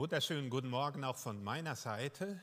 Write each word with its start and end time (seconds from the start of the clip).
wunderschönen 0.00 0.48
guten 0.48 0.70
Morgen 0.70 1.04
auch 1.04 1.18
von 1.18 1.44
meiner 1.44 1.76
Seite. 1.76 2.40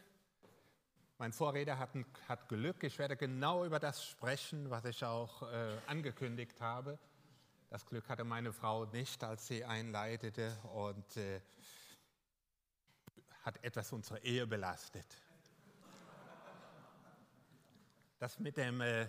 Mein 1.17 1.33
Vorredner 1.33 1.79
hat, 1.79 1.89
hat 2.27 2.47
Glück. 2.49 2.83
Ich 2.83 2.99
werde 2.99 3.17
genau 3.17 3.65
über 3.65 3.79
das 3.79 4.05
sprechen, 4.05 4.69
was 4.69 4.85
ich 4.85 5.03
auch 5.03 5.41
äh, 5.41 5.75
angekündigt 5.87 6.61
habe. 6.61 6.99
Das 7.71 7.83
Glück 7.83 8.07
hatte 8.09 8.23
meine 8.23 8.53
Frau 8.53 8.85
nicht, 8.85 9.23
als 9.23 9.47
sie 9.47 9.65
einleitete 9.65 10.55
und 10.75 11.17
äh, 11.17 11.41
hat 13.41 13.63
etwas 13.63 13.91
unsere 13.91 14.19
Ehe 14.19 14.45
belastet. 14.45 15.07
Das 18.19 18.37
mit 18.37 18.55
dem 18.55 18.81
äh, 18.81 19.07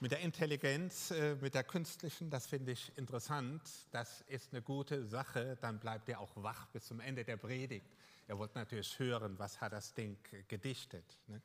mit 0.00 0.12
der 0.12 0.20
Intelligenz, 0.20 1.10
äh, 1.10 1.36
mit 1.36 1.54
der 1.54 1.62
künstlichen, 1.62 2.30
das 2.30 2.46
finde 2.46 2.72
ich 2.72 2.96
interessant. 2.96 3.62
Das 3.90 4.22
ist 4.22 4.52
eine 4.52 4.62
gute 4.62 5.04
Sache. 5.06 5.58
Dann 5.60 5.78
bleibt 5.78 6.08
ihr 6.08 6.18
auch 6.18 6.32
wach 6.36 6.66
bis 6.68 6.86
zum 6.86 7.00
Ende 7.00 7.22
der 7.22 7.36
Predigt. 7.36 7.86
Ihr 8.26 8.38
wollt 8.38 8.54
natürlich 8.54 8.98
hören, 8.98 9.38
was 9.38 9.60
hat 9.60 9.72
das 9.72 9.92
Ding 9.92 10.16
gedichtet. 10.48 11.18
Ne? 11.26 11.42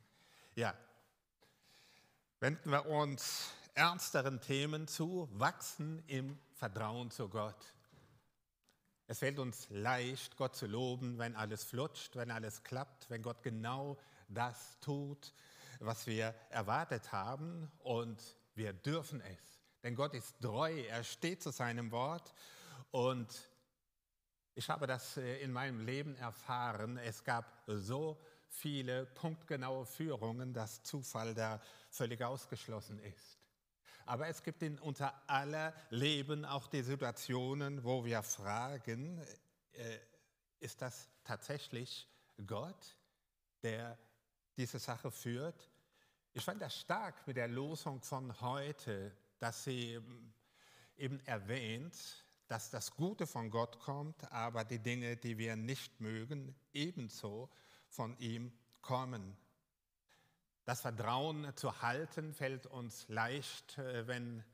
Ja, 0.54 0.74
wenden 2.40 2.70
wir 2.70 2.86
uns 2.86 3.50
ernsteren 3.74 4.40
Themen 4.40 4.88
zu, 4.88 5.28
wachsen 5.32 6.02
im 6.06 6.38
Vertrauen 6.54 7.10
zu 7.10 7.28
Gott. 7.28 7.74
Es 9.06 9.18
fällt 9.18 9.38
uns 9.38 9.66
leicht, 9.68 10.36
Gott 10.36 10.56
zu 10.56 10.66
loben, 10.66 11.18
wenn 11.18 11.36
alles 11.36 11.62
flutscht, 11.62 12.16
wenn 12.16 12.30
alles 12.30 12.62
klappt, 12.62 13.10
wenn 13.10 13.20
Gott 13.20 13.42
genau 13.42 13.98
das 14.28 14.78
tut, 14.80 15.34
was 15.78 16.06
wir 16.06 16.34
erwartet 16.50 17.12
haben. 17.12 17.70
Und 17.80 18.35
wir 18.56 18.72
dürfen 18.72 19.20
es, 19.20 19.60
denn 19.82 19.94
Gott 19.94 20.14
ist 20.14 20.40
treu, 20.40 20.80
er 20.88 21.04
steht 21.04 21.42
zu 21.42 21.50
seinem 21.50 21.92
Wort 21.92 22.34
und 22.90 23.48
ich 24.54 24.68
habe 24.70 24.86
das 24.86 25.18
äh, 25.18 25.36
in 25.42 25.52
meinem 25.52 25.84
Leben 25.84 26.16
erfahren. 26.16 26.96
Es 26.96 27.22
gab 27.22 27.62
so 27.66 28.18
viele 28.48 29.04
punktgenaue 29.04 29.84
Führungen, 29.84 30.54
dass 30.54 30.82
Zufall 30.82 31.34
da 31.34 31.60
völlig 31.90 32.24
ausgeschlossen 32.24 32.98
ist. 33.00 33.38
Aber 34.06 34.28
es 34.28 34.42
gibt 34.42 34.62
in 34.62 34.78
unser 34.78 35.12
aller 35.28 35.74
Leben 35.90 36.44
auch 36.44 36.68
die 36.68 36.82
Situationen, 36.82 37.84
wo 37.84 38.04
wir 38.04 38.22
fragen, 38.22 39.20
äh, 39.72 39.98
ist 40.60 40.80
das 40.80 41.10
tatsächlich 41.22 42.08
Gott, 42.46 42.96
der 43.62 43.98
diese 44.56 44.78
Sache 44.78 45.10
führt? 45.10 45.70
Ich 46.36 46.44
fand 46.44 46.60
das 46.60 46.78
stark 46.78 47.26
mit 47.26 47.38
der 47.38 47.48
Losung 47.48 48.02
von 48.02 48.38
heute, 48.42 49.10
dass 49.38 49.64
sie 49.64 49.94
ähm, 49.94 50.34
eben 50.98 51.18
erwähnt, 51.20 51.96
dass 52.46 52.68
das 52.68 52.94
Gute 52.94 53.26
von 53.26 53.48
Gott 53.48 53.78
kommt, 53.78 54.30
aber 54.30 54.62
die 54.62 54.78
Dinge, 54.78 55.16
die 55.16 55.38
wir 55.38 55.56
nicht 55.56 55.98
mögen, 55.98 56.54
ebenso 56.74 57.48
von 57.88 58.18
ihm 58.18 58.52
kommen. 58.82 59.34
Das 60.66 60.82
Vertrauen 60.82 61.56
zu 61.56 61.80
halten 61.80 62.34
fällt 62.34 62.66
uns 62.66 63.08
leicht, 63.08 63.78
äh, 63.78 64.06
wenn, 64.06 64.44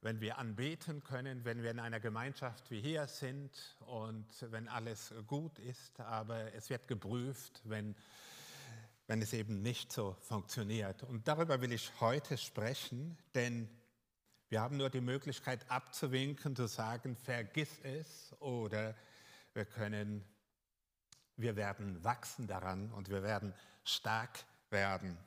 wenn 0.00 0.20
wir 0.20 0.38
anbeten 0.38 1.04
können, 1.04 1.44
wenn 1.44 1.62
wir 1.62 1.70
in 1.70 1.78
einer 1.78 2.00
Gemeinschaft 2.00 2.68
wie 2.72 2.80
hier 2.80 3.06
sind 3.06 3.76
und 3.86 4.26
wenn 4.50 4.66
alles 4.66 5.14
gut 5.28 5.56
ist, 5.60 6.00
aber 6.00 6.52
es 6.52 6.68
wird 6.68 6.88
geprüft, 6.88 7.60
wenn 7.62 7.94
wenn 9.06 9.20
es 9.20 9.32
eben 9.32 9.62
nicht 9.62 9.92
so 9.92 10.16
funktioniert. 10.22 11.02
Und 11.02 11.28
darüber 11.28 11.60
will 11.60 11.72
ich 11.72 11.90
heute 12.00 12.38
sprechen, 12.38 13.18
denn 13.34 13.68
wir 14.48 14.60
haben 14.60 14.76
nur 14.76 14.90
die 14.90 15.00
Möglichkeit 15.00 15.70
abzuwinken, 15.70 16.54
zu 16.54 16.66
sagen, 16.68 17.16
vergiss 17.16 17.80
es 17.82 18.34
oder 18.40 18.94
wir 19.52 19.64
können, 19.64 20.24
wir 21.36 21.56
werden 21.56 22.02
wachsen 22.04 22.46
daran 22.46 22.92
und 22.92 23.08
wir 23.08 23.22
werden 23.22 23.54
stark 23.84 24.44
werden. 24.70 25.18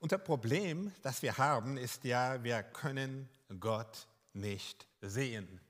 Unser 0.00 0.18
Problem, 0.18 0.92
das 1.02 1.22
wir 1.22 1.38
haben, 1.38 1.76
ist 1.76 2.04
ja, 2.04 2.42
wir 2.44 2.62
können 2.62 3.28
Gott 3.58 4.06
nicht 4.32 4.86
sehen. 5.00 5.60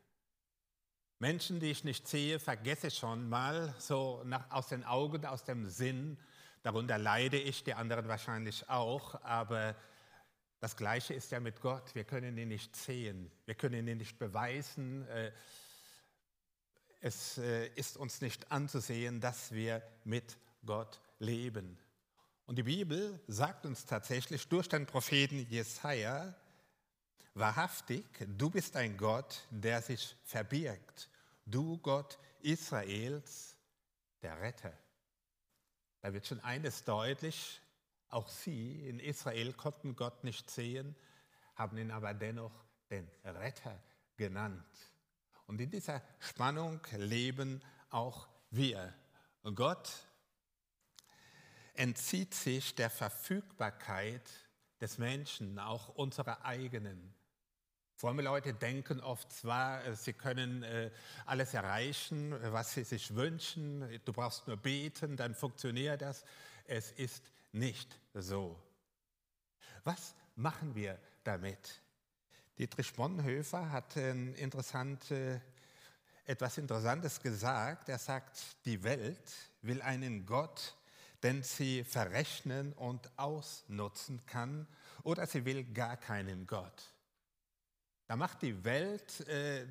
Menschen, 1.25 1.59
die 1.59 1.71
ich 1.71 1.85
nicht 1.85 2.07
sehe, 2.07 2.39
vergesse 2.39 2.89
ich 2.89 2.99
schon 2.99 3.31
mal 3.31 3.75
so 3.79 4.21
nach, 4.27 4.51
aus 4.51 4.69
den 4.69 4.85
Augen, 4.85 5.25
aus 5.25 5.43
dem 5.43 5.71
Sinn. 5.71 6.19
Darunter 6.63 6.99
leide 6.99 7.39
ich, 7.39 7.65
die 7.65 7.73
anderen 7.73 8.07
wahrscheinlich 8.09 8.69
auch, 8.69 9.23
aber 9.23 9.75
das 10.61 10.77
Gleiche 10.77 11.15
ist 11.15 11.33
ja 11.33 11.41
mit 11.41 11.63
Gott. 11.63 11.95
Wir 11.95 12.05
können 12.05 12.37
ihn 12.37 12.49
nicht 12.49 12.77
sehen, 12.77 13.31
wir 13.47 13.55
können 13.55 13.89
ihn 13.89 13.97
nicht 13.97 14.19
beweisen. 14.19 15.09
Äh, 15.09 15.33
es 17.01 17.39
äh, 17.39 17.69
ist 17.69 17.97
uns 17.97 18.21
nicht 18.21 18.53
anzusehen, 18.53 19.23
dass 19.23 19.51
wir 19.51 19.83
mit 20.05 20.37
Gott 20.67 21.01
leben. 21.21 21.79
Und 22.45 22.57
die 22.57 22.65
Bibel 22.65 23.19
sagt 23.29 23.65
uns 23.65 23.87
tatsächlich 23.87 24.47
durch 24.47 24.69
den 24.69 24.85
Propheten 24.85 25.47
Jesaja, 25.49 26.35
wahrhaftig, 27.33 28.05
du 28.37 28.51
bist 28.51 28.77
ein 28.77 28.99
Gott, 28.99 29.41
der 29.49 29.81
sich 29.81 30.19
verbirgt 30.23 31.09
du 31.47 31.79
Gott 31.79 32.19
Israels, 32.41 33.57
der 34.23 34.41
Retter. 34.41 34.73
Da 36.01 36.13
wird 36.13 36.27
schon 36.27 36.41
eines 36.41 36.85
deutlich, 36.85 37.61
auch 38.09 38.29
sie 38.29 38.89
in 38.89 39.01
Israel 39.01 39.53
konnten 39.55 39.97
Gott 39.97 40.23
nicht 40.25 40.51
sehen, 40.51 40.95
haben 41.55 41.79
ihn 41.79 41.91
aber 41.91 42.15
dennoch 42.15 42.65
den 42.91 43.09
Retter 43.25 43.83
genannt. 44.17 44.65
Und 45.47 45.61
in 45.61 45.71
dieser 45.71 46.03
Spannung 46.19 46.81
leben 46.97 47.63
auch 47.91 48.29
wir. 48.51 48.95
Gott 49.55 49.91
entzieht 51.75 52.35
sich 52.35 52.75
der 52.75 52.91
Verfügbarkeit 52.91 54.31
des 54.81 54.99
Menschen, 54.99 55.59
auch 55.59 55.89
unserer 55.89 56.45
eigenen. 56.45 57.15
Fromme 57.97 58.23
Leute 58.23 58.53
denken 58.53 59.01
oft 59.01 59.33
zwar, 59.33 59.85
äh, 59.85 59.95
sie 59.95 60.13
können 60.13 60.63
äh, 60.65 60.91
alles 61.27 61.55
erreichen, 61.55 62.35
was 62.53 62.75
sie 62.75 62.85
sich 62.85 63.15
wünschen, 63.15 63.89
du 64.05 64.13
brauchst 64.13 64.49
nur 64.49 64.57
beten, 64.57 65.17
dann 65.17 65.35
funktioniert 65.35 66.03
das. 66.03 66.25
Es 66.67 66.91
ist 66.93 67.31
nicht 67.53 68.01
so. 68.15 68.61
Was 69.85 70.15
machen 70.35 70.75
wir 70.75 70.99
damit? 71.23 71.81
Dietrich 72.59 72.93
Bonhoeffer 72.95 73.71
hat 73.71 73.97
interessante, 73.97 75.43
etwas 76.25 76.57
Interessantes 76.57 77.21
gesagt. 77.21 77.89
Er 77.89 77.99
sagt, 77.99 78.65
die 78.65 78.83
Welt 78.83 79.33
will 79.63 79.83
einen 79.83 80.25
Gott, 80.25 80.77
den 81.23 81.43
sie 81.43 81.85
verrechnen 81.85 82.73
und 82.75 83.11
ausnutzen 83.19 84.25
kann, 84.27 84.67
oder 85.03 85.27
sie 85.27 85.45
will 85.45 85.65
gar 85.65 85.97
keinen 85.97 86.47
Gott. 86.47 86.94
Da 88.07 88.17
macht 88.17 88.43
die 88.43 88.65
Welt 88.65 89.27
äh, 89.29 89.67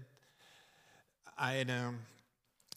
eine 1.36 1.94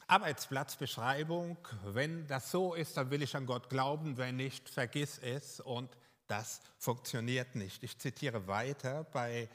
Arbeitsplatzbeschreibung. 0.06 1.56
Wenn 1.84 2.27
das 2.27 2.50
so 2.50 2.75
ist, 2.75 2.97
dann 2.97 3.11
will 3.11 3.22
ich 3.22 3.34
an 3.34 3.47
Gott 3.47 3.71
glauben. 3.71 4.19
Wenn 4.19 4.37
nicht, 4.37 4.69
vergiss 4.69 5.19
es. 5.19 5.61
Und 5.61 5.91
das 6.27 6.61
funktioniert 6.78 7.55
nicht. 7.55 7.83
Ich 7.83 7.99
zitiere 7.99 8.47
weiter 8.47 9.05
bei 9.05 9.49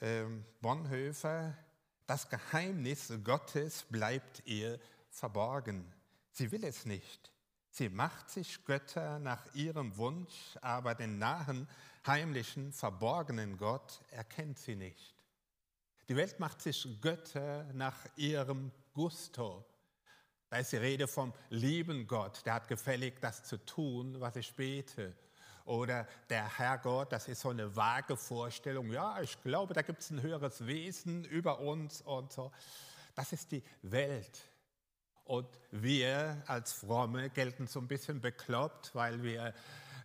äh, 0.00 0.24
Bonhoeffer. 0.60 1.56
Das 2.06 2.28
Geheimnis 2.28 3.10
Gottes 3.24 3.84
bleibt 3.84 4.42
ihr 4.44 4.78
verborgen. 5.08 5.90
Sie 6.32 6.52
will 6.52 6.64
es 6.64 6.84
nicht. 6.84 7.33
Sie 7.76 7.88
macht 7.88 8.30
sich 8.30 8.64
Götter 8.64 9.18
nach 9.18 9.52
ihrem 9.52 9.96
Wunsch, 9.96 10.56
aber 10.60 10.94
den 10.94 11.18
nahen, 11.18 11.68
heimlichen, 12.06 12.72
verborgenen 12.72 13.56
Gott 13.56 14.00
erkennt 14.12 14.60
sie 14.60 14.76
nicht. 14.76 15.16
Die 16.08 16.14
Welt 16.14 16.38
macht 16.38 16.62
sich 16.62 16.86
Götter 17.00 17.64
nach 17.72 17.98
ihrem 18.14 18.70
Gusto. 18.92 19.64
Da 20.50 20.58
ist 20.58 20.70
die 20.70 20.76
Rede 20.76 21.08
vom 21.08 21.32
lieben 21.50 22.06
Gott, 22.06 22.46
der 22.46 22.54
hat 22.54 22.68
gefällig, 22.68 23.20
das 23.20 23.42
zu 23.42 23.56
tun, 23.66 24.20
was 24.20 24.36
ich 24.36 24.54
bete. 24.54 25.12
Oder 25.64 26.06
der 26.30 26.56
Herrgott, 26.56 27.10
das 27.10 27.26
ist 27.26 27.40
so 27.40 27.48
eine 27.48 27.74
vage 27.74 28.16
Vorstellung, 28.16 28.92
ja, 28.92 29.20
ich 29.20 29.42
glaube, 29.42 29.74
da 29.74 29.82
gibt 29.82 30.00
es 30.00 30.10
ein 30.10 30.22
höheres 30.22 30.64
Wesen 30.64 31.24
über 31.24 31.58
uns 31.58 32.02
und 32.02 32.32
so. 32.32 32.52
Das 33.16 33.32
ist 33.32 33.50
die 33.50 33.64
Welt. 33.82 34.53
Und 35.24 35.48
wir 35.70 36.42
als 36.46 36.72
Fromme 36.72 37.30
gelten 37.30 37.66
so 37.66 37.80
ein 37.80 37.88
bisschen 37.88 38.20
bekloppt, 38.20 38.94
weil 38.94 39.22
wir 39.22 39.54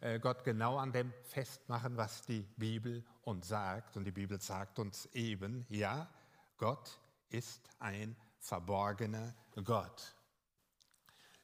äh, 0.02 0.20
Gott 0.20 0.44
genau 0.46 0.78
an 0.78 0.94
dem 0.94 1.14
festmachen, 1.24 1.98
was 1.98 2.22
die 2.22 2.48
Bibel 2.56 3.04
uns 3.24 3.50
sagt. 3.50 3.98
Und 3.98 4.06
die 4.06 4.12
Bibel 4.12 4.40
sagt 4.40 4.80
uns 4.80 5.08
eben, 5.08 5.66
ja, 5.70 6.10
Gott 6.58 7.00
ist 7.30 7.70
ein 7.80 8.16
verborgener 8.40 9.36
Gott. 9.64 10.16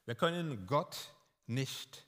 Wir 0.06 0.14
können 0.14 0.66
Gott 0.66 1.12
nicht, 1.46 2.06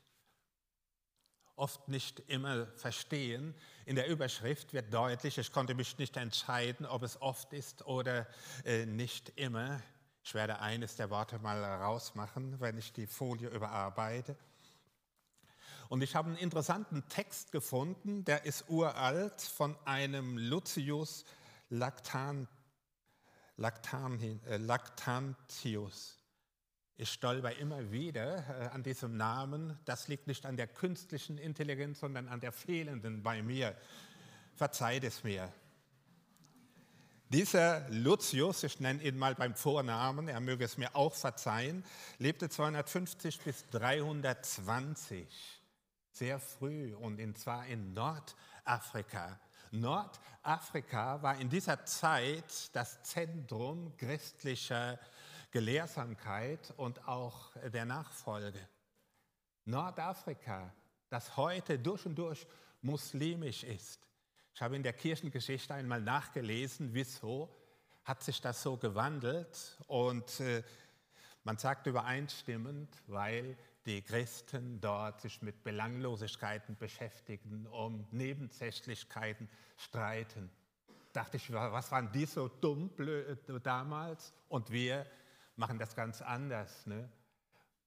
oft 1.55 1.89
nicht 1.89 2.21
immer 2.29 2.67
verstehen. 2.77 3.55
In 3.85 3.97
der 3.97 4.09
Überschrift 4.09 4.73
wird 4.73 4.93
deutlich, 4.95 5.37
ich 5.37 5.53
konnte 5.53 5.75
mich 5.75 5.99
nicht 5.99 6.17
entscheiden, 6.17 6.87
ob 6.87 7.03
es 7.03 7.21
oft 7.21 7.53
ist 7.53 7.85
oder 7.87 8.27
äh, 8.65 8.87
nicht 8.87 9.33
immer. 9.37 9.83
Ich 10.29 10.35
werde 10.35 10.61
eines 10.61 10.95
der 10.95 11.09
Worte 11.09 11.39
mal 11.39 11.65
rausmachen, 11.65 12.61
wenn 12.61 12.77
ich 12.77 12.93
die 12.93 13.07
Folie 13.07 13.49
überarbeite. 13.49 14.37
Und 15.89 16.03
ich 16.03 16.15
habe 16.15 16.29
einen 16.29 16.37
interessanten 16.37 17.09
Text 17.09 17.51
gefunden, 17.51 18.27
der 18.27 18.45
ist 18.45 18.69
uralt 18.69 19.41
von 19.41 19.75
einem 19.87 20.37
Lucius 20.37 21.25
Lactan, 21.71 22.47
Lactan, 23.57 24.21
äh, 24.45 24.59
Lactantius. 24.59 26.19
Ich 26.99 27.11
stolper 27.11 27.57
immer 27.57 27.91
wieder 27.91 28.45
äh, 28.51 28.67
an 28.67 28.83
diesem 28.83 29.17
Namen. 29.17 29.79
Das 29.87 30.09
liegt 30.09 30.27
nicht 30.27 30.45
an 30.45 30.59
der 30.59 30.67
künstlichen 30.67 31.39
Intelligenz, 31.39 32.01
sondern 32.01 32.29
an 32.29 32.41
der 32.41 32.53
fehlenden 32.53 33.23
bei 33.23 33.43
mir. 33.43 33.75
Verzeiht 34.57 35.05
es 35.05 35.25
mir. 35.25 35.51
Dieser 37.31 37.87
Lucius, 37.91 38.63
ich 38.63 38.81
nenne 38.81 39.03
ihn 39.03 39.19
mal 39.19 39.35
beim 39.35 39.55
Vornamen, 39.55 40.29
er 40.29 40.41
möge 40.41 40.65
es 40.65 40.79
mir 40.79 40.97
auch 40.97 41.15
verzeihen, 41.15 41.85
lebte 42.17 42.49
250 42.49 43.41
bis 43.41 43.67
320, 43.69 45.29
sehr 46.11 46.41
früh 46.41 46.95
und 46.95 47.21
zwar 47.37 47.67
in 47.67 47.93
Nordafrika. 47.93 49.39
Nordafrika 49.73 51.21
war 51.21 51.39
in 51.39 51.51
dieser 51.51 51.85
Zeit 51.85 52.75
das 52.75 53.03
Zentrum 53.03 53.95
christlicher 53.99 54.99
Gelehrsamkeit 55.51 56.73
und 56.79 57.07
auch 57.07 57.51
der 57.75 57.85
Nachfolge. 57.85 58.67
Nordafrika, 59.67 60.73
das 61.11 61.37
heute 61.37 61.79
durch 61.79 62.07
und 62.07 62.15
durch 62.15 62.47
muslimisch 62.81 63.65
ist, 63.65 64.08
ich 64.59 64.63
habe 64.63 64.75
in 64.75 64.83
der 64.83 64.93
Kirchengeschichte 64.93 65.73
einmal 65.73 66.01
nachgelesen, 66.01 66.93
wieso 66.93 67.49
hat 68.03 68.25
sich 68.25 68.41
das 68.41 68.61
so 68.61 68.77
gewandelt. 68.77 69.79
Und 69.87 70.41
äh, 70.41 70.65
man 71.45 71.59
sagt 71.59 71.87
übereinstimmend, 71.87 72.89
weil 73.07 73.57
die 73.87 74.03
Christen 74.03 74.81
dort 74.81 75.21
sich 75.21 75.43
mit 75.43 75.63
Belanglosigkeiten 75.63 76.77
beschäftigen, 76.77 77.69
um 77.69 78.05
Nebensächlichkeiten 78.11 79.49
streiten. 79.77 80.51
Dachte 81.13 81.37
ich, 81.37 81.53
was 81.53 81.93
waren 81.93 82.11
die 82.11 82.27
so 82.27 82.49
dumm 82.49 82.91
äh, 82.99 83.61
damals? 83.63 84.35
Und 84.49 84.73
wir 84.73 85.07
machen 85.55 85.79
das 85.79 85.95
ganz 85.95 86.21
anders. 86.21 86.85
Ne? 86.85 87.09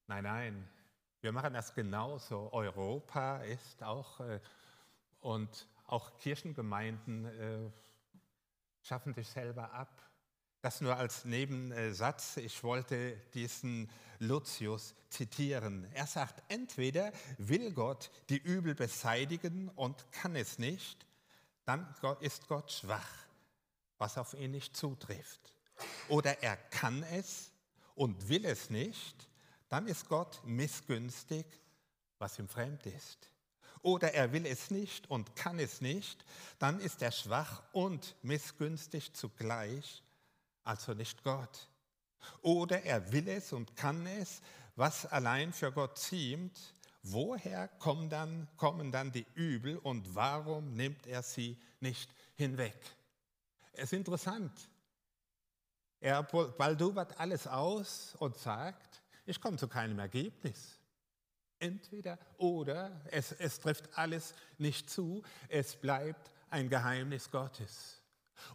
Nein, 0.08 0.24
nein, 0.24 0.70
wir 1.20 1.34
machen 1.34 1.54
das 1.54 1.76
genauso. 1.76 2.48
Europa 2.54 3.40
ist 3.40 3.84
auch 3.84 4.22
äh, 4.22 4.40
und 5.20 5.68
auch 5.92 6.18
Kirchengemeinden 6.18 7.26
äh, 7.26 7.72
schaffen 8.82 9.14
sich 9.14 9.28
selber 9.28 9.72
ab. 9.74 10.02
Das 10.62 10.80
nur 10.80 10.96
als 10.96 11.26
Nebensatz. 11.26 12.38
Ich 12.38 12.64
wollte 12.64 13.18
diesen 13.34 13.90
Lucius 14.20 14.94
zitieren. 15.10 15.88
Er 15.94 16.06
sagt, 16.06 16.44
entweder 16.50 17.12
will 17.38 17.74
Gott 17.74 18.12
die 18.30 18.38
Übel 18.38 18.76
beseitigen 18.76 19.70
und 19.70 20.12
kann 20.12 20.36
es 20.36 20.60
nicht, 20.60 21.06
dann 21.66 21.94
ist 22.20 22.48
Gott 22.48 22.72
schwach, 22.72 23.26
was 23.98 24.18
auf 24.18 24.34
ihn 24.36 24.52
nicht 24.52 24.78
zutrifft. 24.78 25.56
Oder 26.10 26.44
er 26.44 26.58
kann 26.58 27.02
es 27.04 27.52
und 27.96 28.30
will 28.30 28.46
es 28.46 28.70
nicht, 28.70 29.28
dann 29.68 29.88
ist 29.88 30.08
Gott 30.08 30.42
missgünstig, 30.46 31.46
was 32.20 32.38
ihm 32.38 32.48
fremd 32.48 32.86
ist 32.86 33.31
oder 33.82 34.14
er 34.14 34.32
will 34.32 34.46
es 34.46 34.72
nicht 34.72 35.10
und 35.10 35.36
kann 35.36 35.60
es 35.60 35.82
nicht, 35.82 36.24
dann 36.60 36.80
ist 36.80 37.02
er 37.02 37.12
schwach 37.12 37.64
und 37.72 38.16
missgünstig 38.22 39.14
zugleich, 39.14 40.04
also 40.64 40.94
nicht 40.94 41.24
Gott. 41.24 41.70
Oder 42.42 42.84
er 42.84 43.12
will 43.12 43.28
es 43.28 43.54
und 43.54 43.76
kann 43.76 44.06
es, 44.06 44.42
was 44.76 45.06
allein 45.06 45.54
für 45.54 45.72
Gott 45.72 45.98
ziemt, 45.98 46.58
woher 47.04 47.68
kommen 47.68 48.10
dann, 48.10 48.48
kommen 48.58 48.92
dann 48.92 49.12
die 49.12 49.26
Übel 49.34 49.78
und 49.78 50.14
warum 50.16 50.74
nimmt 50.74 51.08
er 51.08 51.24
sie 51.24 51.58
nicht 51.80 52.14
hinweg? 52.36 52.78
Es 53.74 53.86
ist 53.86 53.94
interessant. 53.94 54.70
Er 56.00 56.24
baldubert 56.24 57.20
alles 57.20 57.48
aus 57.48 58.16
und 58.20 58.38
sagt, 58.38 59.02
ich 59.26 59.40
komme 59.40 59.58
zu 59.58 59.68
keinem 59.68 60.00
Ergebnis. 60.00 60.81
Entweder 61.62 62.18
oder, 62.38 62.92
es, 63.12 63.32
es 63.34 63.60
trifft 63.60 63.96
alles 63.96 64.34
nicht 64.58 64.90
zu, 64.90 65.22
es 65.48 65.76
bleibt 65.76 66.32
ein 66.50 66.70
Geheimnis 66.70 67.30
Gottes. 67.30 68.02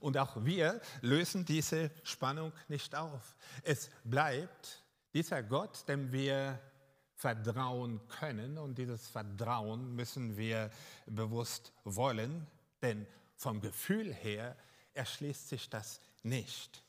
Und 0.01 0.19
auch 0.19 0.45
wir 0.45 0.81
lösen 1.03 1.45
diese 1.45 1.93
Spannung 2.03 2.53
nicht 2.67 2.97
auf. 2.97 3.37
Es 3.63 3.91
bleibt 4.03 4.83
dieser 5.15 5.43
Gott, 5.45 5.89
dem 5.89 6.11
wir 6.11 6.59
vertrauen 7.15 8.01
können 8.09 8.59
und 8.59 8.77
dieses 8.77 9.09
Vertrauen 9.09 9.95
müssen 9.95 10.37
wir 10.37 10.71
bewusst 11.07 11.73
wollen, 11.85 12.47
denn 12.83 13.07
vom 13.37 13.61
Gefühl 13.61 14.13
her 14.13 14.57
erschließt 14.95 15.49
sich 15.49 15.71
das 15.71 16.01
nicht. 16.25 16.83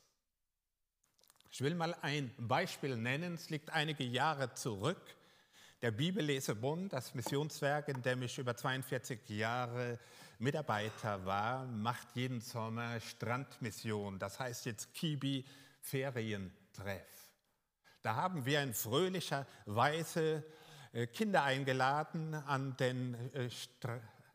Ich 1.51 1.61
will 1.61 1.75
mal 1.75 1.95
ein 2.01 2.33
Beispiel 2.37 2.97
nennen, 2.97 3.35
es 3.35 3.49
liegt 3.49 3.69
einige 3.69 4.03
Jahre 4.03 4.53
zurück. 4.53 5.01
Der 5.83 5.91
Bibellesebund, 5.91 6.91
das 6.91 7.13
Missionswerk, 7.13 7.89
in 7.89 8.01
dem 8.01 8.23
ich 8.23 8.39
über 8.39 8.55
42 8.55 9.29
Jahre 9.29 9.99
Mitarbeiter 10.39 11.23
war, 11.23 11.67
macht 11.67 12.07
jeden 12.15 12.41
Sommer 12.41 12.99
Strandmission. 12.99 14.17
Das 14.17 14.39
heißt 14.39 14.65
jetzt 14.65 14.91
Kibi 14.95 15.45
Ferientreff. 15.79 17.31
Da 18.01 18.15
haben 18.15 18.43
wir 18.43 18.63
in 18.63 18.73
fröhlicher 18.73 19.45
Weise 19.67 20.43
äh, 20.93 21.05
Kinder 21.05 21.43
eingeladen 21.43 22.33
an 22.33 22.75
den 22.77 23.13
äh, 23.35 23.47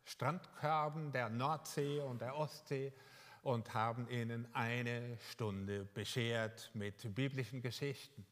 Strandkörben 0.04 1.10
der 1.10 1.28
Nordsee 1.28 1.98
und 2.02 2.20
der 2.20 2.36
Ostsee 2.36 2.92
und 3.42 3.74
haben 3.74 4.08
ihnen 4.08 4.46
eine 4.54 5.18
Stunde 5.32 5.86
beschert 5.86 6.70
mit 6.74 7.12
biblischen 7.16 7.62
Geschichten. 7.62 8.24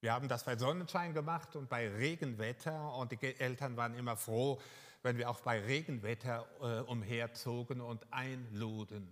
Wir 0.00 0.12
haben 0.12 0.28
das 0.28 0.44
bei 0.44 0.56
Sonnenschein 0.56 1.14
gemacht 1.14 1.56
und 1.56 1.68
bei 1.68 1.88
Regenwetter 1.88 2.94
und 2.96 3.12
die 3.12 3.40
Eltern 3.40 3.76
waren 3.76 3.94
immer 3.94 4.16
froh, 4.16 4.60
wenn 5.02 5.16
wir 5.16 5.30
auch 5.30 5.40
bei 5.40 5.60
Regenwetter 5.60 6.46
äh, 6.60 6.80
umherzogen 6.80 7.80
und 7.80 8.12
einluden. 8.12 9.08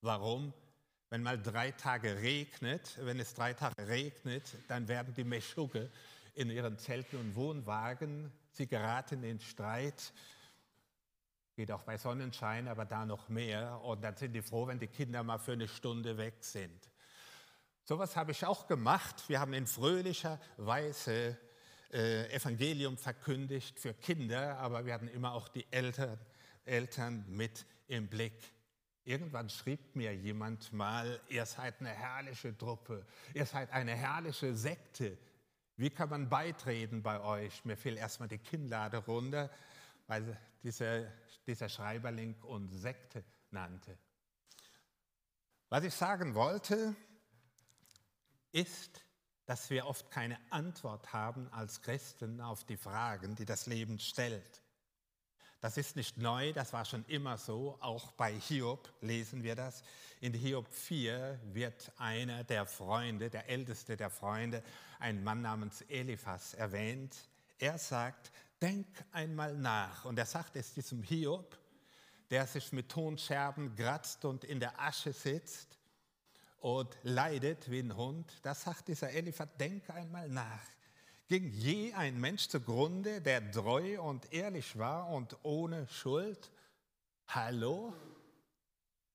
Warum? 0.00 0.52
Wenn 1.10 1.22
mal 1.22 1.40
drei 1.40 1.72
Tage 1.72 2.16
regnet, 2.22 2.98
wenn 3.04 3.20
es 3.20 3.34
drei 3.34 3.52
Tage 3.52 3.86
regnet, 3.86 4.56
dann 4.68 4.88
werden 4.88 5.12
die 5.14 5.24
Meschugge 5.24 5.90
in 6.34 6.48
ihren 6.48 6.78
Zelten 6.78 7.18
und 7.18 7.34
Wohnwagen, 7.34 8.32
sie 8.52 8.66
geraten 8.66 9.22
in 9.22 9.38
Streit, 9.38 10.12
geht 11.54 11.70
auch 11.70 11.82
bei 11.82 11.98
Sonnenschein, 11.98 12.66
aber 12.68 12.86
da 12.86 13.04
noch 13.04 13.28
mehr. 13.28 13.80
Und 13.82 14.02
dann 14.02 14.16
sind 14.16 14.32
die 14.32 14.40
froh, 14.40 14.66
wenn 14.66 14.78
die 14.78 14.86
Kinder 14.86 15.22
mal 15.22 15.38
für 15.38 15.52
eine 15.52 15.68
Stunde 15.68 16.16
weg 16.16 16.36
sind. 16.40 16.91
Sowas 17.84 18.14
habe 18.14 18.30
ich 18.30 18.46
auch 18.46 18.68
gemacht. 18.68 19.28
Wir 19.28 19.40
haben 19.40 19.54
in 19.54 19.66
fröhlicher 19.66 20.40
Weise 20.56 21.36
äh, 21.92 22.32
Evangelium 22.32 22.96
verkündigt 22.96 23.78
für 23.80 23.92
Kinder, 23.92 24.56
aber 24.58 24.86
wir 24.86 24.94
hatten 24.94 25.08
immer 25.08 25.32
auch 25.32 25.48
die 25.48 25.66
Eltern, 25.72 26.16
Eltern 26.64 27.24
mit 27.28 27.66
im 27.88 28.06
Blick. 28.06 28.40
Irgendwann 29.04 29.50
schrieb 29.50 29.96
mir 29.96 30.14
jemand 30.14 30.72
mal, 30.72 31.20
ihr 31.28 31.44
seid 31.44 31.80
eine 31.80 31.90
herrliche 31.90 32.56
Truppe, 32.56 33.04
ihr 33.34 33.46
seid 33.46 33.72
eine 33.72 33.96
herrliche 33.96 34.54
Sekte. 34.54 35.18
Wie 35.76 35.90
kann 35.90 36.08
man 36.08 36.28
beitreten 36.28 37.02
bei 37.02 37.20
euch? 37.20 37.64
Mir 37.64 37.76
fiel 37.76 37.96
erstmal 37.96 38.28
die 38.28 38.38
Kinnlade 38.38 38.98
runter, 38.98 39.50
weil 40.06 40.38
dieser, 40.62 41.10
dieser 41.48 41.68
Schreiberling 41.68 42.36
und 42.42 42.70
Sekte 42.70 43.24
nannte. 43.50 43.98
Was 45.68 45.82
ich 45.82 45.94
sagen 45.94 46.36
wollte, 46.36 46.94
ist, 48.52 49.04
dass 49.46 49.70
wir 49.70 49.86
oft 49.86 50.10
keine 50.10 50.38
Antwort 50.50 51.12
haben 51.12 51.48
als 51.52 51.82
Christen 51.82 52.40
auf 52.40 52.64
die 52.64 52.76
Fragen, 52.76 53.34
die 53.34 53.44
das 53.44 53.66
Leben 53.66 53.98
stellt. 53.98 54.62
Das 55.60 55.76
ist 55.76 55.94
nicht 55.94 56.18
neu, 56.18 56.52
das 56.52 56.72
war 56.72 56.84
schon 56.84 57.04
immer 57.06 57.38
so. 57.38 57.78
Auch 57.80 58.10
bei 58.12 58.32
Hiob 58.34 58.92
lesen 59.00 59.44
wir 59.44 59.54
das. 59.54 59.84
In 60.20 60.34
Hiob 60.34 60.66
4 60.72 61.38
wird 61.52 61.92
einer 61.98 62.42
der 62.42 62.66
Freunde, 62.66 63.30
der 63.30 63.48
älteste 63.48 63.96
der 63.96 64.10
Freunde, 64.10 64.62
ein 64.98 65.22
Mann 65.22 65.42
namens 65.42 65.82
Eliphas 65.82 66.54
erwähnt. 66.54 67.16
Er 67.58 67.78
sagt, 67.78 68.32
denk 68.60 68.88
einmal 69.12 69.54
nach. 69.56 70.04
Und 70.04 70.18
er 70.18 70.26
sagt 70.26 70.56
es 70.56 70.74
diesem 70.74 71.02
Hiob, 71.02 71.56
der 72.30 72.46
sich 72.48 72.72
mit 72.72 72.88
Tonscherben 72.88 73.76
kratzt 73.76 74.24
und 74.24 74.42
in 74.42 74.58
der 74.58 74.80
Asche 74.80 75.12
sitzt 75.12 75.78
und 76.62 76.96
leidet 77.02 77.70
wie 77.70 77.80
ein 77.80 77.96
Hund, 77.96 78.32
da 78.42 78.54
sagt 78.54 78.88
dieser 78.88 79.10
Eliphaz, 79.10 79.48
denk 79.58 79.90
einmal 79.90 80.28
nach. 80.28 80.62
Ging 81.28 81.50
je 81.50 81.92
ein 81.94 82.20
Mensch 82.20 82.48
zugrunde, 82.48 83.20
der 83.20 83.50
treu 83.50 84.00
und 84.00 84.32
ehrlich 84.32 84.78
war 84.78 85.08
und 85.08 85.36
ohne 85.42 85.86
Schuld? 85.88 86.50
Hallo? 87.28 87.92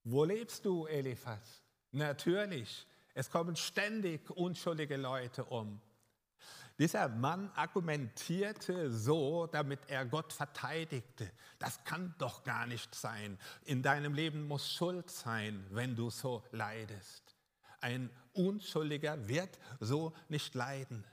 Wo 0.03 0.23
lebst 0.23 0.65
du, 0.65 0.85
Eliphaz? 0.85 1.63
Natürlich, 1.91 2.85
Es 3.13 3.31
kommen 3.31 3.55
ständig 3.55 4.29
unschuldige 4.29 4.95
Leute 4.95 5.43
um. 5.45 5.81
Dieser 6.77 7.09
Mann 7.09 7.49
argumentierte 7.55 8.91
so, 8.91 9.47
damit 9.47 9.79
er 9.87 10.05
Gott 10.05 10.31
verteidigte. 10.31 11.31
Das 11.57 11.83
kann 11.83 12.13
doch 12.19 12.43
gar 12.43 12.67
nicht 12.67 12.93
sein. 12.93 13.39
In 13.65 13.81
deinem 13.81 14.13
Leben 14.13 14.47
muss 14.47 14.71
Schuld 14.71 15.09
sein, 15.09 15.65
wenn 15.71 15.95
du 15.95 16.11
so 16.11 16.43
leidest. 16.51 17.26
Ein 17.79 18.09
Unschuldiger 18.33 19.27
wird 19.27 19.59
so 19.79 20.13
nicht 20.29 20.55
leiden. 20.55 21.03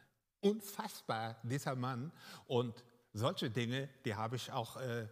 Unfassbar, 0.40 1.37
dieser 1.42 1.75
Mann. 1.75 2.12
Und 2.47 2.85
solche 3.12 3.50
Dinge, 3.50 3.88
die 4.04 4.14
habe 4.14 4.37
ich 4.37 4.50
auch 4.52 4.76
äh, 4.76 5.06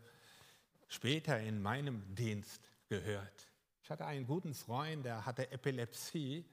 später 0.89 1.39
in 1.41 1.63
meinem 1.63 2.15
Dienst 2.15 2.69
gehört. 2.89 3.49
Ich 3.83 3.91
hatte 3.91 4.05
einen 4.07 4.27
guten 4.27 4.55
Freund, 4.55 5.05
der 5.05 5.25
hatte 5.25 5.51
Epilepsie 5.51 6.45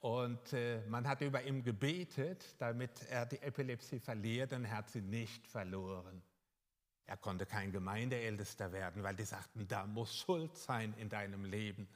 und 0.00 0.52
äh, 0.52 0.80
man 0.88 1.06
hat 1.06 1.20
über 1.20 1.42
ihn 1.42 1.62
gebetet, 1.62 2.44
damit 2.58 3.02
er 3.10 3.26
die 3.26 3.40
Epilepsie 3.40 4.00
verliert 4.00 4.52
und 4.52 4.64
er 4.64 4.76
hat 4.76 4.90
sie 4.90 5.02
nicht 5.02 5.46
verloren. 5.46 6.22
Er 7.06 7.16
konnte 7.16 7.46
kein 7.46 7.70
Gemeindeältester 7.70 8.72
werden, 8.72 9.02
weil 9.02 9.14
die 9.14 9.24
sagten, 9.24 9.68
da 9.68 9.86
muss 9.86 10.16
Schuld 10.16 10.56
sein 10.56 10.92
in 10.98 11.08
deinem 11.08 11.44
Leben. 11.44 11.88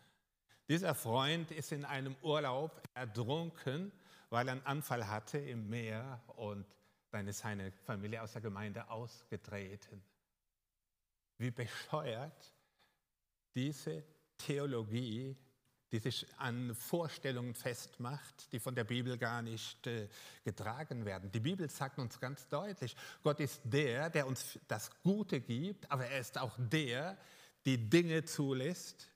Dieser 0.70 0.94
Freund 0.94 1.50
ist 1.50 1.72
in 1.72 1.84
einem 1.84 2.14
Urlaub 2.22 2.80
ertrunken, 2.94 3.90
weil 4.28 4.46
er 4.46 4.52
einen 4.52 4.66
Anfall 4.66 5.08
hatte 5.08 5.36
im 5.36 5.68
Meer 5.68 6.22
und 6.36 6.64
dann 7.10 7.26
ist 7.26 7.40
seine 7.40 7.72
Familie 7.72 8.22
aus 8.22 8.34
der 8.34 8.40
Gemeinde 8.40 8.88
ausgetreten. 8.88 10.00
Wie 11.38 11.50
bescheuert 11.50 12.54
diese 13.52 14.04
Theologie 14.38 15.36
die 15.92 15.98
sich 15.98 16.24
an 16.36 16.74
Vorstellungen 16.74 17.54
festmacht, 17.54 18.52
die 18.52 18.60
von 18.60 18.74
der 18.76 18.84
Bibel 18.84 19.18
gar 19.18 19.42
nicht 19.42 19.86
äh, 19.88 20.08
getragen 20.44 21.04
werden. 21.04 21.32
Die 21.32 21.40
Bibel 21.40 21.68
sagt 21.68 21.98
uns 21.98 22.20
ganz 22.20 22.46
deutlich, 22.46 22.94
Gott 23.24 23.40
ist 23.40 23.60
der, 23.64 24.08
der 24.08 24.26
uns 24.26 24.56
das 24.68 24.90
Gute 25.02 25.40
gibt, 25.40 25.90
aber 25.90 26.06
er 26.06 26.20
ist 26.20 26.38
auch 26.38 26.56
der, 26.58 27.18
die 27.66 27.90
Dinge 27.90 28.24
zulässt, 28.24 29.10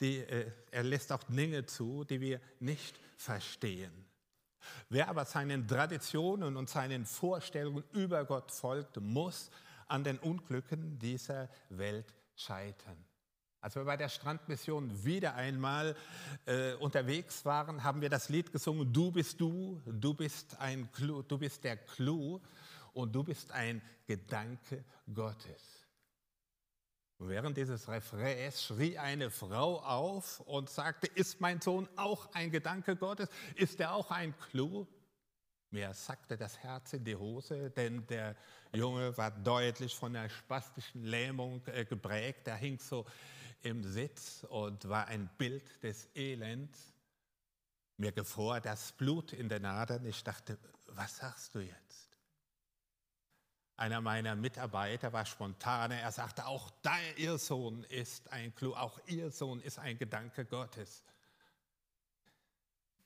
die, 0.00 0.18
äh, 0.18 0.50
er 0.70 0.82
lässt 0.82 1.12
auch 1.12 1.22
Dinge 1.24 1.66
zu, 1.66 2.04
die 2.04 2.20
wir 2.20 2.40
nicht 2.58 2.98
verstehen. 3.16 3.92
Wer 4.88 5.08
aber 5.08 5.24
seinen 5.24 5.66
Traditionen 5.66 6.56
und 6.56 6.68
seinen 6.68 7.06
Vorstellungen 7.06 7.84
über 7.92 8.24
Gott 8.24 8.50
folgt, 8.50 9.00
muss 9.00 9.50
an 9.88 10.04
den 10.04 10.18
Unglücken 10.18 10.98
dieser 10.98 11.48
Welt 11.70 12.14
scheitern. 12.36 12.96
Als 13.62 13.74
wir 13.74 13.84
bei 13.84 13.96
der 13.96 14.08
Strandmission 14.08 15.04
wieder 15.04 15.34
einmal 15.34 15.94
äh, 16.46 16.74
unterwegs 16.74 17.44
waren, 17.44 17.84
haben 17.84 18.00
wir 18.00 18.08
das 18.08 18.30
Lied 18.30 18.52
gesungen, 18.52 18.90
du 18.90 19.10
bist 19.10 19.38
du, 19.38 19.80
du 19.84 20.14
bist, 20.14 20.58
ein 20.58 20.90
Clou, 20.92 21.22
du 21.22 21.36
bist 21.36 21.62
der 21.64 21.76
Clou 21.76 22.40
und 22.94 23.14
du 23.14 23.22
bist 23.22 23.52
ein 23.52 23.82
Gedanke 24.06 24.82
Gottes. 25.12 25.79
Während 27.22 27.58
dieses 27.58 27.86
Refrains 27.86 28.62
schrie 28.62 28.96
eine 28.96 29.30
Frau 29.30 29.78
auf 29.80 30.40
und 30.40 30.70
sagte, 30.70 31.06
ist 31.06 31.38
mein 31.38 31.60
Sohn 31.60 31.86
auch 31.96 32.32
ein 32.32 32.50
Gedanke 32.50 32.96
Gottes? 32.96 33.28
Ist 33.56 33.78
er 33.78 33.92
auch 33.92 34.10
ein 34.10 34.34
Clou? 34.38 34.86
Mir 35.70 35.92
sackte 35.92 36.38
das 36.38 36.56
Herz 36.60 36.94
in 36.94 37.04
die 37.04 37.14
Hose, 37.14 37.70
denn 37.70 38.06
der 38.06 38.36
Junge 38.72 39.14
war 39.18 39.30
deutlich 39.30 39.94
von 39.94 40.16
einer 40.16 40.30
spastischen 40.30 41.04
Lähmung 41.04 41.60
äh, 41.66 41.84
geprägt. 41.84 42.48
Er 42.48 42.56
hing 42.56 42.78
so 42.78 43.04
im 43.60 43.84
Sitz 43.84 44.46
und 44.48 44.88
war 44.88 45.06
ein 45.06 45.28
Bild 45.36 45.82
des 45.82 46.08
Elends. 46.14 46.94
Mir 47.98 48.12
gefror 48.12 48.60
das 48.60 48.92
Blut 48.92 49.34
in 49.34 49.50
den 49.50 49.66
Adern. 49.66 50.06
Ich 50.06 50.24
dachte, 50.24 50.58
was 50.86 51.18
sagst 51.18 51.54
du 51.54 51.60
jetzt? 51.60 52.09
Einer 53.80 54.02
meiner 54.02 54.36
Mitarbeiter 54.36 55.10
war 55.14 55.24
spontan. 55.24 55.90
Er 55.92 56.12
sagte, 56.12 56.44
auch 56.44 56.70
dein, 56.82 57.16
ihr 57.16 57.38
Sohn 57.38 57.82
ist 57.84 58.30
ein 58.30 58.54
Clou, 58.54 58.74
auch 58.74 59.00
ihr 59.06 59.30
Sohn 59.30 59.58
ist 59.62 59.78
ein 59.78 59.96
Gedanke 59.96 60.44
Gottes. 60.44 61.02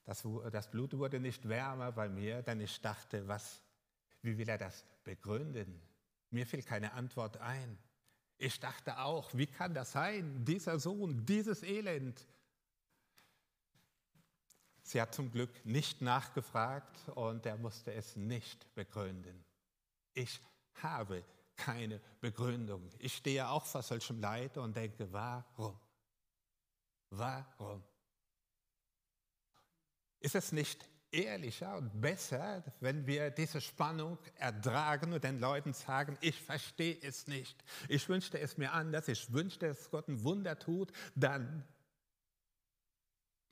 Das, 0.05 0.27
das 0.51 0.69
Blut 0.73 0.99
wurde 0.99 1.21
nicht 1.21 1.49
wärmer 1.49 1.93
bei 1.93 2.09
mir, 2.09 2.43
denn 2.43 2.61
ich 2.61 2.81
dachte, 2.81 3.29
was, 3.29 3.63
wie 4.23 4.37
will 4.37 4.49
er 4.49 4.59
das 4.59 4.85
begründen? 5.05 5.81
Mir 6.31 6.45
fiel 6.45 6.65
keine 6.65 6.93
Antwort 6.95 7.37
ein. 7.37 7.79
Ich 8.37 8.59
dachte 8.59 8.99
auch, 8.99 9.33
wie 9.33 9.47
kann 9.47 9.75
das 9.75 9.93
sein, 9.93 10.45
dieser 10.45 10.81
Sohn, 10.81 11.25
dieses 11.25 11.63
Elend? 11.63 12.27
Sie 14.83 15.01
hat 15.01 15.15
zum 15.15 15.31
Glück 15.31 15.65
nicht 15.65 16.03
nachgefragt 16.03 17.11
und 17.11 17.47
er 17.47 17.59
musste 17.59 17.93
es 17.93 18.17
nicht 18.17 18.75
begründen. 18.75 19.45
Ich 20.15 20.41
habe 20.83 21.25
keine 21.57 22.01
Begründung. 22.21 22.91
Ich 22.99 23.17
stehe 23.17 23.49
auch 23.49 23.65
vor 23.65 23.83
solchem 23.83 24.21
Leid 24.21 24.57
und 24.59 24.77
denke, 24.77 25.11
warum? 25.13 25.79
Warum? 27.11 27.83
Ist 30.21 30.35
es 30.35 30.53
nicht 30.53 30.89
ehrlicher 31.15 31.77
und 31.77 32.01
besser, 32.01 32.65
wenn 32.81 33.07
wir 33.07 33.31
diese 33.31 33.61
Spannung 33.61 34.19
ertragen 34.37 35.13
und 35.13 35.23
den 35.23 35.39
Leuten 35.39 35.73
sagen, 35.73 36.19
ich 36.21 36.41
verstehe 36.41 36.99
es 37.03 37.27
nicht, 37.27 37.63
ich 37.89 38.09
wünschte 38.09 38.39
es 38.41 38.59
mir 38.59 38.73
anders, 38.73 39.09
ich 39.09 39.33
wünschte, 39.33 39.69
dass 39.69 39.91
Gott 39.91 40.09
ein 40.09 40.23
Wunder 40.25 40.59
tut, 40.59 40.93
dann, 41.15 41.65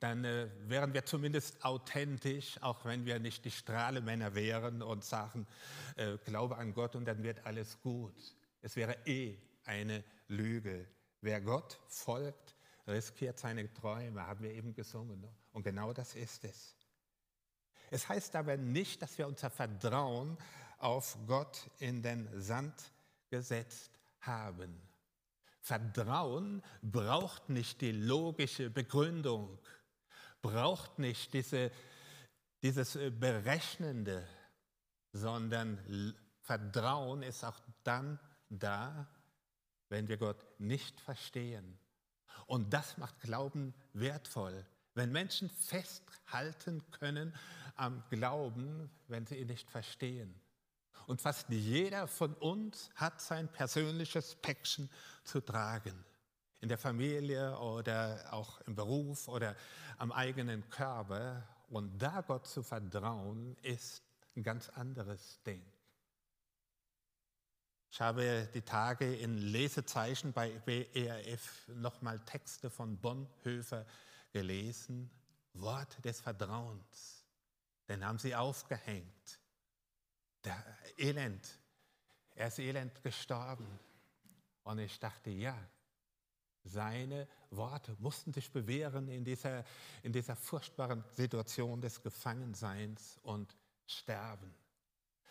dann 0.03 0.25
äh, 0.25 0.49
wären 0.65 0.93
wir 0.93 1.05
zumindest 1.05 1.63
authentisch, 1.63 2.61
auch 2.61 2.83
wenn 2.83 3.05
wir 3.05 3.19
nicht 3.19 3.45
die 3.45 3.51
Strahlemänner 3.51 4.35
wären 4.35 4.81
und 4.81 5.05
sagen, 5.05 5.47
äh, 5.95 6.17
glaube 6.25 6.57
an 6.57 6.73
Gott 6.73 6.97
und 6.97 7.05
dann 7.05 7.23
wird 7.23 7.45
alles 7.45 7.79
gut. 7.79 8.13
Es 8.61 8.75
wäre 8.75 8.97
eh 9.05 9.37
eine 9.63 10.03
Lüge. 10.27 10.85
Wer 11.21 11.39
Gott 11.39 11.79
folgt, 11.87 12.53
riskiert 12.85 13.39
seine 13.39 13.73
Träume, 13.73 14.27
haben 14.27 14.43
wir 14.43 14.51
eben 14.51 14.73
gesungen. 14.73 15.25
Und 15.53 15.63
genau 15.63 15.93
das 15.93 16.15
ist 16.15 16.43
es. 16.43 16.75
Es 17.89 18.09
heißt 18.09 18.35
aber 18.35 18.57
nicht, 18.57 19.01
dass 19.01 19.17
wir 19.17 19.25
unser 19.25 19.49
Vertrauen 19.49 20.37
auf 20.79 21.17
Gott 21.27 21.69
in 21.79 22.01
den 22.01 22.27
Sand 22.41 22.73
gesetzt 23.29 23.97
haben. 24.19 24.81
Vertrauen 25.61 26.61
braucht 26.81 27.47
nicht 27.47 27.79
die 27.79 27.93
logische 27.93 28.69
Begründung, 28.69 29.57
braucht 30.43 30.99
nicht 30.99 31.33
diese, 31.33 31.71
dieses 32.61 32.95
äh, 32.95 33.09
Berechnende, 33.09 34.27
sondern 35.11 35.79
Vertrauen 36.41 37.23
ist 37.23 37.43
auch 37.43 37.59
dann 37.83 38.19
da, 38.49 39.07
wenn 39.89 40.07
wir 40.07 40.17
Gott 40.17 40.45
nicht 40.59 40.99
verstehen. 41.01 41.79
Und 42.45 42.73
das 42.73 42.97
macht 42.97 43.19
Glauben 43.21 43.73
wertvoll. 43.93 44.65
Wenn 44.93 45.11
Menschen 45.11 45.49
festhalten 45.49 46.83
können 46.91 47.33
am 47.75 48.03
Glauben, 48.09 48.91
wenn 49.07 49.25
sie 49.25 49.37
ihn 49.37 49.47
nicht 49.47 49.71
verstehen. 49.71 50.39
Und 51.07 51.21
fast 51.21 51.49
jeder 51.49 52.07
von 52.07 52.33
uns 52.35 52.89
hat 52.95 53.21
sein 53.21 53.51
persönliches 53.51 54.35
Päckchen 54.35 54.89
zu 55.23 55.41
tragen. 55.41 56.05
In 56.63 56.69
der 56.69 56.77
Familie 56.77 57.59
oder 57.59 58.25
auch 58.31 58.61
im 58.61 58.73
Beruf 58.73 59.27
oder 59.27 59.53
am 59.97 60.13
eigenen 60.13 60.69
Körper. 60.69 61.45
Und 61.69 62.01
da 62.01 62.21
Gott 62.21 62.47
zu 62.47 62.63
vertrauen, 62.63 63.57
ist 63.63 64.01
ein 64.37 64.43
ganz 64.43 64.69
anderes 64.69 65.41
Ding. 65.43 65.61
Ich 67.91 67.99
habe 67.99 68.47
die 68.53 68.61
Tage 68.61 69.13
in 69.13 69.39
Lesezeichen 69.39 70.31
bei 70.31 70.51
BERF 70.59 71.67
nochmal 71.67 72.21
Texte 72.21 72.69
von 72.69 72.97
Bonhoeffer 72.97 73.85
gelesen. 74.31 75.11
Wort 75.55 76.05
des 76.05 76.21
Vertrauens. 76.21 77.25
Den 77.89 78.05
haben 78.05 78.19
sie 78.19 78.33
aufgehängt. 78.33 79.37
Der 80.45 80.63
Elend, 80.95 81.59
er 82.35 82.47
ist 82.47 82.59
elend 82.59 83.03
gestorben. 83.03 83.67
Und 84.63 84.79
ich 84.79 84.97
dachte, 84.97 85.29
ja, 85.29 85.57
seine 86.63 87.27
Worte 87.51 87.95
mussten 87.99 88.33
sich 88.33 88.51
bewähren 88.51 89.07
in 89.07 89.23
dieser, 89.23 89.63
in 90.01 90.13
dieser 90.13 90.35
furchtbaren 90.35 91.03
Situation 91.11 91.81
des 91.81 92.01
Gefangenseins 92.01 93.19
und 93.23 93.55
Sterben. 93.85 94.53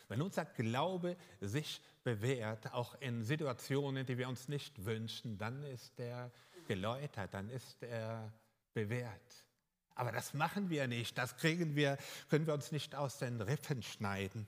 Wenn 0.09 0.21
unser 0.21 0.45
Glaube 0.45 1.17
sich 1.41 1.81
bewährt, 2.05 2.73
auch 2.75 2.95
in 3.01 3.25
Situationen, 3.25 4.05
die 4.05 4.19
wir 4.19 4.29
uns 4.29 4.49
nicht 4.49 4.85
wünschen, 4.85 5.39
dann 5.39 5.62
ist 5.62 5.99
er 5.99 6.31
geläutert, 6.67 7.33
dann 7.33 7.49
ist 7.49 7.83
er 7.83 8.31
bewährt. 8.75 9.47
Aber 9.95 10.12
das 10.12 10.35
machen 10.35 10.71
wir 10.71 10.87
nicht, 10.87 11.17
das 11.17 11.37
kriegen 11.37 11.77
wir, 11.77 11.99
können 12.29 12.47
wir 12.47 12.55
uns 12.55 12.73
nicht 12.73 12.95
aus 12.95 13.19
den 13.19 13.41
Rippen 13.41 13.83
schneiden. 13.83 14.47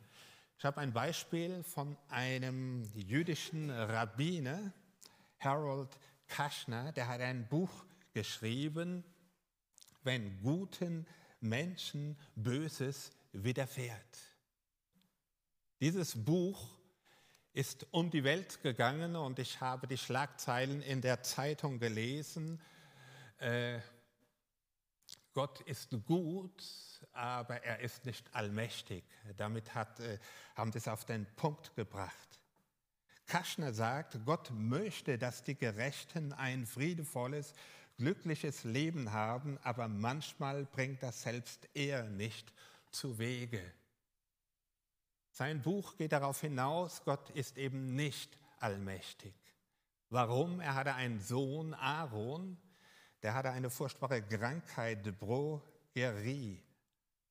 Ich 0.58 0.64
habe 0.64 0.80
ein 0.80 0.92
Beispiel 0.92 1.62
von 1.62 1.96
einem 2.08 2.82
jüdischen 2.94 3.70
Rabbiner, 3.70 4.72
Harold 5.38 5.98
Kaschner, 6.34 6.90
der 6.90 7.06
hat 7.06 7.20
ein 7.20 7.46
Buch 7.46 7.70
geschrieben, 8.12 9.04
wenn 10.02 10.42
guten 10.42 11.06
Menschen 11.38 12.18
Böses 12.34 13.12
widerfährt. 13.30 14.18
Dieses 15.80 16.24
Buch 16.24 16.76
ist 17.52 17.86
um 17.92 18.10
die 18.10 18.24
Welt 18.24 18.60
gegangen 18.64 19.14
und 19.14 19.38
ich 19.38 19.60
habe 19.60 19.86
die 19.86 19.96
Schlagzeilen 19.96 20.82
in 20.82 21.00
der 21.00 21.22
Zeitung 21.22 21.78
gelesen. 21.78 22.60
Äh, 23.38 23.78
Gott 25.34 25.60
ist 25.60 25.96
gut, 26.04 26.64
aber 27.12 27.62
er 27.62 27.78
ist 27.78 28.06
nicht 28.06 28.34
allmächtig. 28.34 29.04
Damit 29.36 29.72
hat, 29.76 30.00
äh, 30.00 30.18
haben 30.56 30.72
sie 30.72 30.78
es 30.78 30.88
auf 30.88 31.04
den 31.04 31.26
Punkt 31.36 31.76
gebracht. 31.76 32.40
Kaschner 33.26 33.72
sagt, 33.72 34.18
Gott 34.24 34.50
möchte, 34.52 35.18
dass 35.18 35.42
die 35.42 35.54
Gerechten 35.54 36.32
ein 36.32 36.66
friedevolles, 36.66 37.54
glückliches 37.96 38.64
Leben 38.64 39.12
haben, 39.12 39.58
aber 39.62 39.88
manchmal 39.88 40.64
bringt 40.64 41.02
das 41.02 41.22
selbst 41.22 41.68
er 41.74 42.04
nicht 42.04 42.52
zu 42.90 43.18
Wege. 43.18 43.62
Sein 45.30 45.62
Buch 45.62 45.96
geht 45.96 46.12
darauf 46.12 46.40
hinaus, 46.40 47.02
Gott 47.04 47.30
ist 47.30 47.56
eben 47.56 47.96
nicht 47.96 48.38
allmächtig. 48.60 49.34
Warum? 50.10 50.60
Er 50.60 50.74
hatte 50.74 50.94
einen 50.94 51.18
Sohn, 51.18 51.74
Aaron, 51.74 52.56
der 53.22 53.34
hatte 53.34 53.50
eine 53.50 53.70
furchtbare 53.70 54.22
Krankheit, 54.22 55.18
Brogerie. 55.18 56.62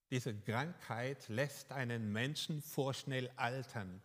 Diese 0.09 0.35
Krankheit 0.35 1.29
lässt 1.29 1.71
einen 1.71 2.11
Menschen 2.11 2.61
vorschnell 2.61 3.31
altern. 3.35 4.01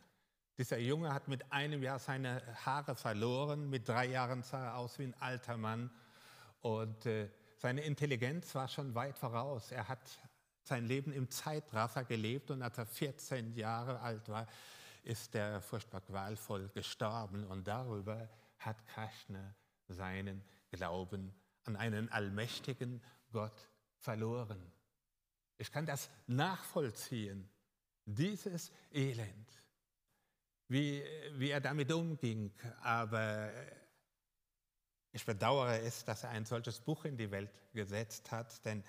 Dieser 0.59 0.79
Junge 0.79 1.15
hat 1.15 1.29
mit 1.29 1.53
einem 1.53 1.85
Jahr 1.85 2.01
seine 2.01 2.43
Haare 2.67 2.97
verloren, 2.97 3.71
mit 3.71 3.89
drei 3.89 4.07
Jahren 4.07 4.43
sah 4.43 4.65
er 4.65 4.77
aus 4.77 4.99
wie 4.99 5.05
ein 5.05 5.15
alter 5.21 5.57
Mann 5.57 5.89
und 6.63 7.07
äh, 7.07 7.31
seine 7.59 7.83
Intelligenz 7.83 8.57
war 8.57 8.67
schon 8.67 8.93
weit 8.97 9.17
voraus. 9.17 9.71
Er 9.71 9.87
hat 9.87 10.01
sein 10.65 10.85
Leben 10.85 11.13
im 11.13 11.31
Zeitraffer 11.31 12.03
gelebt 12.03 12.51
und 12.51 12.63
als 12.63 12.77
er 12.77 12.87
14 12.87 13.55
Jahre 13.55 14.01
alt 14.01 14.29
war, 14.29 14.49
ist 15.05 15.33
er 15.37 15.61
furchtbar 15.61 16.01
qualvoll 16.01 16.69
gestorben 16.71 17.45
und 17.45 17.69
darüber 17.69 18.29
hat 18.59 18.85
Kaschner 18.89 19.55
seinen 19.87 20.43
Glauben 20.73 21.33
an 21.67 21.77
einen 21.77 22.09
allmächtigen 22.11 23.01
Gott 23.31 23.69
verloren. 23.97 24.61
Ich 25.57 25.71
kann 25.71 25.87
das 25.87 26.11
nachvollziehen, 26.27 27.49
dieses 28.05 28.73
Elend 28.91 29.49
wie, 30.69 31.03
wie 31.33 31.51
er 31.51 31.61
damit 31.61 31.91
umging. 31.93 32.53
Aber 32.83 33.51
ich 35.13 35.25
bedauere 35.25 35.81
es, 35.83 36.05
dass 36.05 36.25
er 36.25 36.31
ein 36.31 36.45
solches 36.45 36.79
Buch 36.79 37.05
in 37.05 37.17
die 37.17 37.31
Welt 37.31 37.51
gesetzt 37.73 38.31
hat, 38.31 38.65
denn 38.65 38.85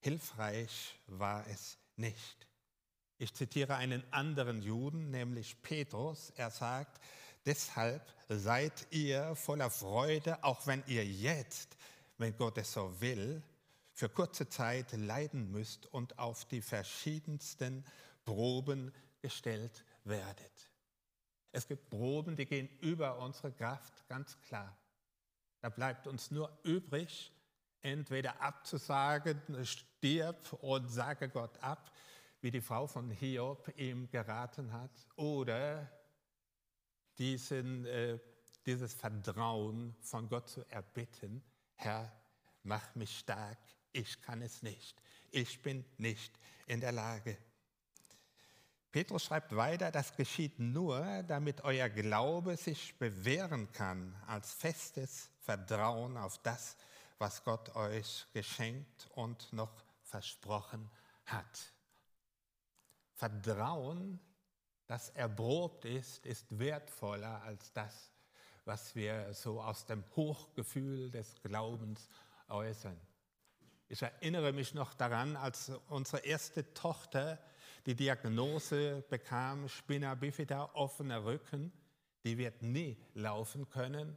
hilfreich 0.00 0.98
war 1.06 1.46
es 1.46 1.78
nicht. 1.96 2.48
Ich 3.18 3.32
zitiere 3.34 3.76
einen 3.76 4.02
anderen 4.12 4.62
Juden, 4.62 5.10
nämlich 5.10 5.62
Petrus. 5.62 6.32
Er 6.36 6.50
sagt, 6.50 7.00
deshalb 7.46 8.02
seid 8.28 8.86
ihr 8.90 9.36
voller 9.36 9.70
Freude, 9.70 10.42
auch 10.42 10.66
wenn 10.66 10.82
ihr 10.86 11.06
jetzt, 11.06 11.76
wenn 12.18 12.36
Gott 12.36 12.58
es 12.58 12.72
so 12.72 13.00
will, 13.00 13.42
für 13.92 14.08
kurze 14.08 14.48
Zeit 14.48 14.90
leiden 14.92 15.52
müsst 15.52 15.86
und 15.86 16.18
auf 16.18 16.46
die 16.46 16.62
verschiedensten 16.62 17.84
Proben 18.24 18.92
gestellt 19.20 19.84
werdet. 20.04 20.71
Es 21.52 21.68
gibt 21.68 21.90
Proben, 21.90 22.34
die 22.34 22.46
gehen 22.46 22.68
über 22.80 23.18
unsere 23.18 23.52
Kraft, 23.52 24.08
ganz 24.08 24.40
klar. 24.40 24.76
Da 25.60 25.68
bleibt 25.68 26.06
uns 26.06 26.30
nur 26.30 26.58
übrig, 26.64 27.30
entweder 27.82 28.40
abzusagen, 28.40 29.40
stirb 29.64 30.52
und 30.54 30.88
sage 30.88 31.28
Gott 31.28 31.62
ab, 31.62 31.92
wie 32.40 32.50
die 32.50 32.60
Frau 32.60 32.86
von 32.86 33.10
Hiob 33.10 33.72
ihm 33.76 34.08
geraten 34.08 34.72
hat, 34.72 34.90
oder 35.16 35.88
diesen, 37.18 37.84
äh, 37.84 38.18
dieses 38.66 38.94
Vertrauen 38.94 39.94
von 40.00 40.28
Gott 40.28 40.48
zu 40.48 40.68
erbitten, 40.70 41.44
Herr, 41.74 42.10
mach 42.62 42.94
mich 42.94 43.18
stark, 43.18 43.58
ich 43.92 44.20
kann 44.22 44.40
es 44.42 44.62
nicht, 44.62 45.00
ich 45.30 45.62
bin 45.62 45.84
nicht 45.98 46.38
in 46.66 46.80
der 46.80 46.92
Lage. 46.92 47.36
Petrus 48.92 49.24
schreibt 49.24 49.56
weiter, 49.56 49.90
das 49.90 50.14
geschieht 50.14 50.58
nur, 50.58 51.22
damit 51.22 51.64
euer 51.64 51.88
Glaube 51.88 52.58
sich 52.58 52.94
bewähren 52.98 53.72
kann 53.72 54.14
als 54.26 54.52
festes 54.52 55.30
Vertrauen 55.40 56.18
auf 56.18 56.36
das, 56.42 56.76
was 57.16 57.42
Gott 57.42 57.74
euch 57.74 58.26
geschenkt 58.34 59.08
und 59.14 59.50
noch 59.54 59.72
versprochen 60.02 60.90
hat. 61.24 61.72
Vertrauen, 63.14 64.20
das 64.86 65.08
erprobt 65.10 65.86
ist, 65.86 66.26
ist 66.26 66.46
wertvoller 66.58 67.40
als 67.44 67.72
das, 67.72 68.12
was 68.66 68.94
wir 68.94 69.32
so 69.32 69.62
aus 69.62 69.86
dem 69.86 70.04
Hochgefühl 70.16 71.10
des 71.10 71.40
Glaubens 71.42 72.10
äußern. 72.48 73.00
Ich 73.88 74.02
erinnere 74.02 74.52
mich 74.52 74.74
noch 74.74 74.92
daran, 74.92 75.36
als 75.36 75.70
unsere 75.88 76.26
erste 76.26 76.74
Tochter 76.74 77.38
die 77.86 77.96
Diagnose 77.96 79.04
bekam 79.10 79.68
Spina 79.68 80.14
bifida, 80.14 80.70
offener 80.74 81.24
Rücken. 81.24 81.72
Die 82.24 82.38
wird 82.38 82.62
nie 82.62 82.96
laufen 83.14 83.68
können. 83.68 84.16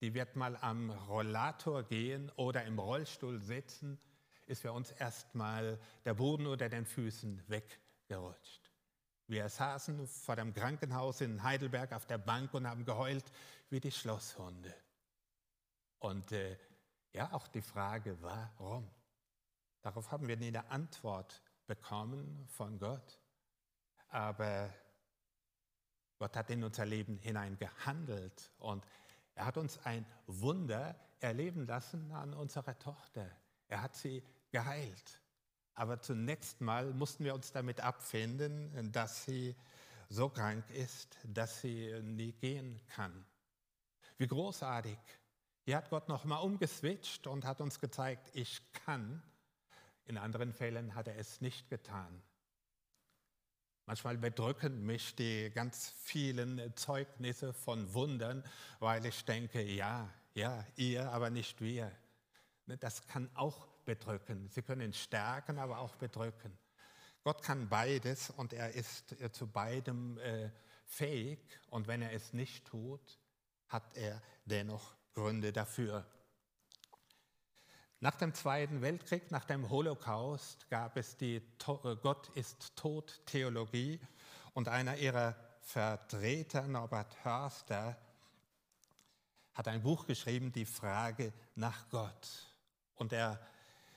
Die 0.00 0.14
wird 0.14 0.34
mal 0.34 0.56
am 0.56 0.90
Rollator 0.90 1.82
gehen 1.82 2.30
oder 2.36 2.64
im 2.64 2.78
Rollstuhl 2.78 3.40
sitzen. 3.40 3.98
Ist 4.46 4.62
für 4.62 4.72
uns 4.72 4.90
erstmal 4.92 5.78
der 6.04 6.14
Boden 6.14 6.46
unter 6.46 6.68
den 6.68 6.86
Füßen 6.86 7.42
weggerutscht. 7.48 8.70
Wir 9.28 9.48
saßen 9.48 10.06
vor 10.06 10.36
dem 10.36 10.52
Krankenhaus 10.54 11.20
in 11.20 11.42
Heidelberg 11.42 11.92
auf 11.92 12.06
der 12.06 12.18
Bank 12.18 12.52
und 12.54 12.66
haben 12.66 12.84
geheult 12.84 13.24
wie 13.70 13.80
die 13.80 13.92
Schlosshunde. 13.92 14.74
Und 15.98 16.32
äh, 16.32 16.56
ja, 17.12 17.32
auch 17.32 17.46
die 17.48 17.62
Frage, 17.62 18.16
warum? 18.20 18.90
Darauf 19.82 20.10
haben 20.10 20.28
wir 20.28 20.36
nie 20.36 20.48
eine 20.48 20.68
Antwort 20.70 21.42
bekommen 21.66 22.46
von 22.48 22.78
Gott. 22.78 23.20
Aber 24.08 24.72
Gott 26.18 26.36
hat 26.36 26.50
in 26.50 26.62
unser 26.64 26.86
Leben 26.86 27.18
hinein 27.18 27.56
gehandelt 27.56 28.52
und 28.58 28.86
er 29.34 29.46
hat 29.46 29.56
uns 29.56 29.78
ein 29.84 30.06
Wunder 30.26 30.94
erleben 31.20 31.66
lassen 31.66 32.12
an 32.12 32.34
unserer 32.34 32.78
Tochter. 32.78 33.30
Er 33.68 33.82
hat 33.82 33.96
sie 33.96 34.22
geheilt. 34.50 35.20
Aber 35.74 36.00
zunächst 36.00 36.60
mal 36.60 36.92
mussten 36.92 37.24
wir 37.24 37.34
uns 37.34 37.52
damit 37.52 37.80
abfinden, 37.80 38.92
dass 38.92 39.24
sie 39.24 39.56
so 40.10 40.28
krank 40.28 40.68
ist, 40.70 41.16
dass 41.24 41.62
sie 41.62 41.98
nie 42.02 42.32
gehen 42.32 42.80
kann. 42.88 43.24
Wie 44.18 44.26
großartig. 44.26 44.98
Hier 45.64 45.76
hat 45.78 45.88
Gott 45.88 46.08
nochmal 46.08 46.42
umgeswitcht 46.42 47.26
und 47.26 47.46
hat 47.46 47.60
uns 47.60 47.80
gezeigt, 47.80 48.30
ich 48.34 48.72
kann 48.72 49.22
in 50.04 50.18
anderen 50.18 50.52
Fällen 50.52 50.94
hat 50.94 51.08
er 51.08 51.16
es 51.16 51.40
nicht 51.40 51.68
getan. 51.68 52.22
Manchmal 53.86 54.16
bedrücken 54.16 54.86
mich 54.86 55.16
die 55.16 55.50
ganz 55.50 55.94
vielen 56.02 56.74
Zeugnisse 56.76 57.52
von 57.52 57.92
Wundern, 57.94 58.44
weil 58.78 59.04
ich 59.06 59.24
denke, 59.24 59.62
ja, 59.62 60.08
ja, 60.34 60.64
ihr, 60.76 61.10
aber 61.10 61.30
nicht 61.30 61.60
wir. 61.60 61.90
Ne, 62.66 62.78
das 62.78 63.06
kann 63.06 63.28
auch 63.34 63.66
bedrücken. 63.84 64.48
Sie 64.48 64.62
können 64.62 64.92
stärken, 64.92 65.58
aber 65.58 65.78
auch 65.78 65.96
bedrücken. 65.96 66.56
Gott 67.24 67.42
kann 67.42 67.68
beides 67.68 68.30
und 68.30 68.52
er 68.52 68.72
ist 68.72 69.20
äh, 69.20 69.30
zu 69.30 69.46
beidem 69.46 70.18
äh, 70.18 70.50
fähig. 70.84 71.40
Und 71.68 71.86
wenn 71.86 72.02
er 72.02 72.12
es 72.12 72.32
nicht 72.32 72.66
tut, 72.66 73.18
hat 73.68 73.96
er 73.96 74.22
dennoch 74.44 74.94
Gründe 75.14 75.52
dafür. 75.52 76.06
Nach 78.02 78.16
dem 78.16 78.34
Zweiten 78.34 78.82
Weltkrieg, 78.82 79.30
nach 79.30 79.44
dem 79.44 79.70
Holocaust, 79.70 80.68
gab 80.70 80.96
es 80.96 81.16
die 81.16 81.36
äh, 81.36 81.96
Gott 82.02 82.30
ist 82.34 82.74
tot 82.74 83.20
Theologie 83.26 84.00
und 84.54 84.66
einer 84.66 84.96
ihrer 84.96 85.36
Vertreter, 85.60 86.66
Norbert 86.66 87.24
Hörster, 87.24 87.96
hat 89.54 89.68
ein 89.68 89.84
Buch 89.84 90.04
geschrieben, 90.04 90.50
Die 90.50 90.64
Frage 90.64 91.32
nach 91.54 91.88
Gott. 91.90 92.28
Und 92.96 93.12
er 93.12 93.38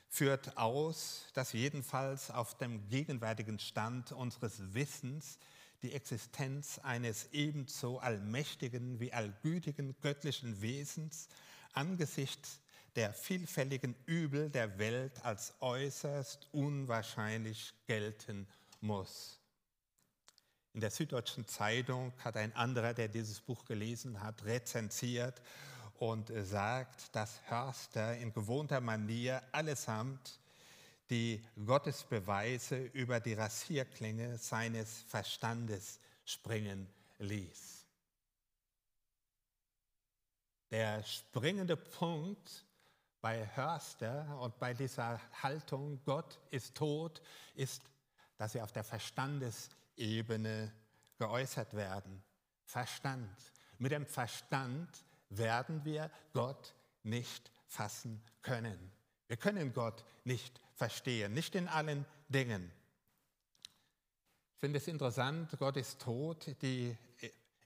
führt 0.08 0.56
aus, 0.56 1.26
dass 1.34 1.52
jedenfalls 1.52 2.30
auf 2.30 2.56
dem 2.56 2.88
gegenwärtigen 2.88 3.58
Stand 3.58 4.12
unseres 4.12 4.72
Wissens 4.72 5.36
die 5.82 5.92
Existenz 5.92 6.78
eines 6.78 7.32
ebenso 7.32 7.98
allmächtigen 7.98 9.00
wie 9.00 9.12
allgütigen 9.12 9.96
göttlichen 10.00 10.62
Wesens 10.62 11.26
angesichts 11.72 12.60
der 12.96 13.12
vielfältigen 13.12 13.94
Übel 14.06 14.48
der 14.50 14.78
Welt 14.78 15.24
als 15.24 15.54
äußerst 15.60 16.48
unwahrscheinlich 16.52 17.74
gelten 17.86 18.48
muss. 18.80 19.38
In 20.72 20.80
der 20.80 20.90
Süddeutschen 20.90 21.46
Zeitung 21.46 22.12
hat 22.24 22.36
ein 22.36 22.54
anderer, 22.54 22.94
der 22.94 23.08
dieses 23.08 23.40
Buch 23.40 23.64
gelesen 23.64 24.22
hat, 24.22 24.44
rezensiert 24.44 25.40
und 25.98 26.32
sagt, 26.34 27.14
dass 27.14 27.40
Hörster 27.48 28.16
in 28.16 28.32
gewohnter 28.32 28.80
Manier 28.80 29.42
allesamt 29.52 30.40
die 31.08 31.42
Gottesbeweise 31.64 32.78
über 32.78 33.20
die 33.20 33.34
Rasierklinge 33.34 34.38
seines 34.38 35.02
Verstandes 35.08 35.98
springen 36.24 36.88
ließ. 37.18 37.86
Der 40.70 41.02
springende 41.04 41.76
Punkt 41.76 42.66
bei 43.26 43.44
Hörster 43.56 44.38
und 44.40 44.56
bei 44.60 44.72
dieser 44.72 45.20
Haltung, 45.42 46.00
Gott 46.04 46.38
ist 46.52 46.76
tot, 46.76 47.20
ist, 47.56 47.82
dass 48.36 48.52
sie 48.52 48.62
auf 48.62 48.70
der 48.70 48.84
Verstandesebene 48.84 50.72
geäußert 51.18 51.74
werden. 51.74 52.22
Verstand. 52.62 53.36
Mit 53.78 53.90
dem 53.90 54.06
Verstand 54.06 55.04
werden 55.30 55.84
wir 55.84 56.08
Gott 56.34 56.76
nicht 57.02 57.50
fassen 57.66 58.22
können. 58.42 58.92
Wir 59.26 59.36
können 59.38 59.72
Gott 59.72 60.04
nicht 60.22 60.60
verstehen, 60.76 61.34
nicht 61.34 61.56
in 61.56 61.66
allen 61.66 62.06
Dingen. 62.28 62.70
Ich 64.54 64.60
finde 64.60 64.78
es 64.78 64.86
interessant, 64.86 65.50
Gott 65.58 65.76
ist 65.76 66.00
tot. 66.00 66.54
Die, 66.62 66.96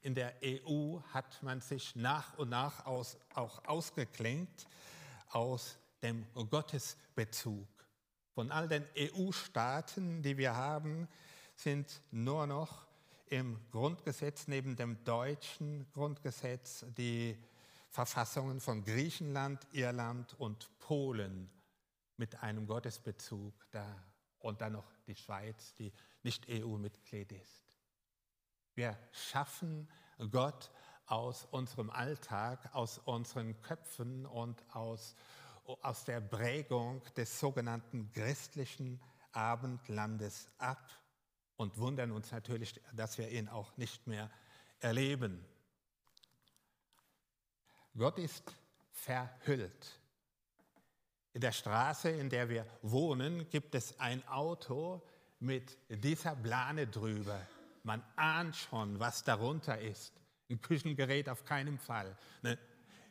in 0.00 0.14
der 0.14 0.32
EU 0.42 1.00
hat 1.12 1.42
man 1.42 1.60
sich 1.60 1.94
nach 1.96 2.38
und 2.38 2.48
nach 2.48 2.86
aus, 2.86 3.18
auch 3.34 3.62
ausgeklinkt 3.66 4.66
aus 5.30 5.78
dem 6.02 6.26
Gottesbezug. 6.34 7.68
Von 8.34 8.50
all 8.50 8.68
den 8.68 8.84
EU-Staaten, 8.96 10.22
die 10.22 10.36
wir 10.36 10.56
haben, 10.56 11.08
sind 11.54 12.00
nur 12.10 12.46
noch 12.46 12.86
im 13.26 13.58
Grundgesetz 13.70 14.48
neben 14.48 14.76
dem 14.76 15.02
deutschen 15.04 15.90
Grundgesetz 15.92 16.84
die 16.96 17.38
Verfassungen 17.88 18.60
von 18.60 18.84
Griechenland, 18.84 19.66
Irland 19.72 20.34
und 20.38 20.70
Polen 20.78 21.50
mit 22.16 22.42
einem 22.42 22.66
Gottesbezug 22.66 23.54
da 23.70 24.02
und 24.38 24.60
dann 24.60 24.72
noch 24.74 24.90
die 25.06 25.14
Schweiz, 25.14 25.74
die 25.74 25.92
nicht 26.22 26.48
EU-Mitglied 26.48 27.32
ist. 27.32 27.76
Wir 28.74 28.96
schaffen 29.12 29.88
Gott 30.30 30.70
aus 31.10 31.46
unserem 31.50 31.90
Alltag, 31.90 32.70
aus 32.72 32.98
unseren 32.98 33.60
Köpfen 33.62 34.26
und 34.26 34.62
aus, 34.74 35.16
aus 35.82 36.04
der 36.04 36.20
Prägung 36.20 37.02
des 37.16 37.40
sogenannten 37.40 38.12
christlichen 38.12 39.00
Abendlandes 39.32 40.48
ab 40.58 40.88
und 41.56 41.76
wundern 41.78 42.12
uns 42.12 42.30
natürlich, 42.30 42.80
dass 42.94 43.18
wir 43.18 43.28
ihn 43.30 43.48
auch 43.48 43.76
nicht 43.76 44.06
mehr 44.06 44.30
erleben. 44.78 45.44
Gott 47.96 48.18
ist 48.18 48.54
verhüllt. 48.92 50.00
In 51.32 51.40
der 51.40 51.52
Straße, 51.52 52.10
in 52.10 52.30
der 52.30 52.48
wir 52.48 52.66
wohnen, 52.82 53.48
gibt 53.50 53.74
es 53.74 53.98
ein 53.98 54.26
Auto 54.28 55.02
mit 55.40 55.76
dieser 55.88 56.36
Plane 56.36 56.86
drüber. 56.86 57.40
Man 57.82 58.02
ahnt 58.16 58.54
schon, 58.54 59.00
was 59.00 59.24
darunter 59.24 59.80
ist. 59.80 60.19
Ein 60.50 60.60
Küchengerät 60.60 61.28
auf 61.28 61.44
keinen 61.44 61.78
Fall. 61.78 62.16
Ne? 62.42 62.58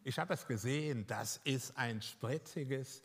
Ich 0.04 0.20
habe 0.20 0.34
es 0.34 0.46
gesehen, 0.46 1.08
das 1.08 1.40
ist 1.44 1.78
ein 1.78 2.02
spritziges 2.02 3.02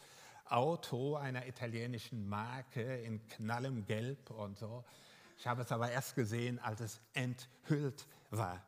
Auto 0.47 1.16
einer 1.16 1.47
italienischen 1.47 2.29
Marke 2.29 2.99
in 2.99 3.27
knallem 3.29 3.87
Gelb 3.87 4.31
und 4.31 4.59
so. 4.59 4.85
Ich 5.38 5.47
habe 5.47 5.62
es 5.62 5.73
aber 5.73 5.90
erst 5.90 6.14
gesehen, 6.14 6.59
als 6.59 6.81
es 6.81 7.01
enthüllt 7.12 8.07
war. 8.31 8.62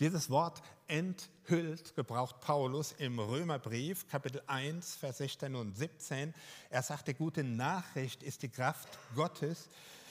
Dieses 0.00 0.30
Wort 0.30 0.62
enthüllt 0.86 1.94
gebraucht 1.94 2.40
Paulus 2.40 2.92
im 2.92 3.18
Römerbrief, 3.18 4.08
Kapitel 4.08 4.42
1, 4.46 4.96
Vers 4.96 5.18
16 5.18 5.54
und 5.54 5.76
17. 5.76 6.34
Er 6.70 6.82
sagt, 6.82 7.08
die 7.08 7.14
gute 7.14 7.44
Nachricht 7.44 8.22
ist 8.22 8.42
die 8.42 8.48
Kraft 8.48 8.98
Gottes. 9.14 9.68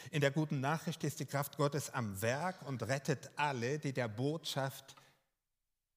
In 0.10 0.22
der 0.22 0.32
guten 0.32 0.60
Nachricht 0.60 1.04
ist 1.04 1.20
die 1.20 1.26
Kraft 1.26 1.58
Gottes 1.58 1.90
am 1.92 2.22
Werk 2.22 2.62
und 2.68 2.84
rettet 2.84 3.30
alle, 3.36 3.78
die 3.78 3.94
der 3.94 4.08
Botschaft, 4.08 4.96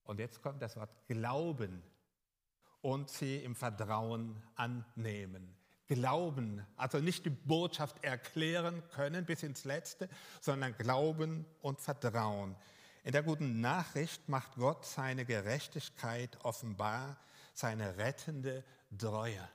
und 0.05 0.21
jetzt 0.21 0.43
kommt 0.43 0.61
das 0.61 0.77
Wort 0.77 0.90
Glauben, 1.09 1.83
und 2.83 3.09
sie 3.09 3.38
im 3.38 3.57
Vertrauen 3.57 4.43
annehmen. 4.57 5.57
Glauben, 5.87 6.67
also 6.77 6.99
nicht 6.99 7.25
die 7.25 7.31
Botschaft 7.31 8.03
erklären 8.05 8.83
können 8.90 9.25
bis 9.25 9.43
ins 9.43 9.64
Letzte, 9.64 10.09
sondern 10.40 10.77
Glauben 10.77 11.47
und 11.62 11.81
Vertrauen. 11.81 12.55
In 13.03 13.12
der 13.12 13.23
guten 13.23 13.61
Nachricht 13.61 14.29
macht 14.29 14.57
Gott 14.57 14.85
seine 14.85 15.25
Gerechtigkeit 15.25 16.38
offenbar, 16.43 17.19
seine 17.55 17.97
rettende 17.97 18.64
Treue. 18.99 19.49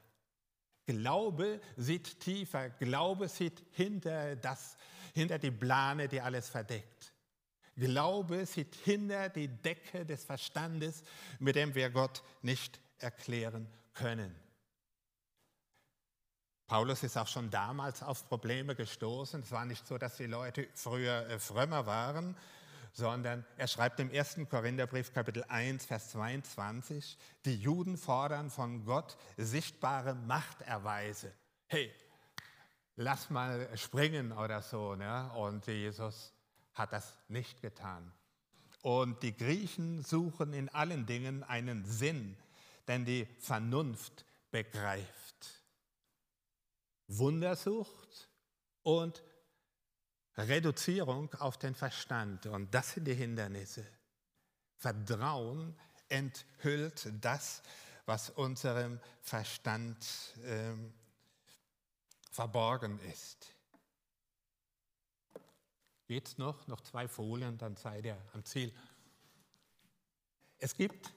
Glaube 0.89 1.61
sieht 1.77 2.19
tiefer, 2.19 2.69
Glaube 2.71 3.27
sieht 3.27 3.63
hinter, 3.71 4.35
das, 4.35 4.75
hinter 5.13 5.37
die 5.37 5.51
Plane, 5.51 6.07
die 6.07 6.19
alles 6.19 6.49
verdeckt. 6.49 7.13
Glaube 7.75 8.45
sieht 8.47 8.75
hinter 8.75 9.29
die 9.29 9.47
Decke 9.47 10.03
des 10.03 10.25
Verstandes, 10.25 11.03
mit 11.37 11.55
dem 11.55 11.75
wir 11.75 11.91
Gott 11.91 12.23
nicht 12.41 12.79
erklären 12.97 13.67
können. 13.93 14.35
Paulus 16.65 17.03
ist 17.03 17.17
auch 17.17 17.27
schon 17.27 17.49
damals 17.49 18.03
auf 18.03 18.27
Probleme 18.27 18.75
gestoßen. 18.75 19.41
Es 19.41 19.51
war 19.51 19.65
nicht 19.65 19.87
so, 19.87 19.97
dass 19.97 20.17
die 20.17 20.25
Leute 20.25 20.67
früher 20.73 21.27
äh, 21.27 21.39
frömmer 21.39 21.85
waren, 21.85 22.35
sondern 22.91 23.45
er 23.57 23.67
schreibt 23.67 23.99
im 23.99 24.11
1. 24.11 24.37
Korintherbrief 24.49 25.13
Kapitel 25.13 25.43
1, 25.47 25.85
Vers 25.85 26.11
22, 26.11 27.17
die 27.45 27.55
Juden 27.55 27.97
fordern 27.97 28.49
von 28.49 28.85
Gott 28.85 29.17
sichtbare 29.37 30.15
Machterweise. 30.15 31.31
Hey, 31.67 31.91
lass 32.95 33.29
mal 33.29 33.69
springen 33.77 34.31
oder 34.31 34.61
so. 34.61 34.95
Ne? 34.95 35.31
Und 35.33 35.67
Jesus 35.67 36.33
hat 36.73 36.93
das 36.93 37.17
nicht 37.27 37.61
getan. 37.61 38.11
Und 38.81 39.23
die 39.23 39.35
Griechen 39.35 40.03
suchen 40.03 40.53
in 40.53 40.69
allen 40.69 41.05
Dingen 41.05 41.43
einen 41.43 41.85
Sinn, 41.85 42.37
denn 42.87 43.05
die 43.05 43.27
Vernunft 43.39 44.25
begreift. 44.51 45.63
Wundersucht 47.07 48.29
und 48.83 49.23
Reduzierung 50.47 51.33
auf 51.35 51.57
den 51.57 51.75
Verstand. 51.75 52.45
Und 52.45 52.73
das 52.73 52.91
sind 52.93 53.05
die 53.05 53.13
Hindernisse. 53.13 53.85
Vertrauen 54.75 55.75
enthüllt 56.07 57.11
das, 57.21 57.61
was 58.05 58.29
unserem 58.31 58.99
Verstand 59.21 60.05
ähm, 60.43 60.93
verborgen 62.31 62.99
ist. 63.01 63.53
Geht's 66.07 66.37
noch? 66.37 66.65
Noch 66.67 66.81
zwei 66.81 67.07
Folien, 67.07 67.57
dann 67.57 67.75
seid 67.75 68.05
ihr 68.05 68.17
am 68.33 68.43
Ziel. 68.43 68.73
Es 70.57 70.75
gibt 70.75 71.13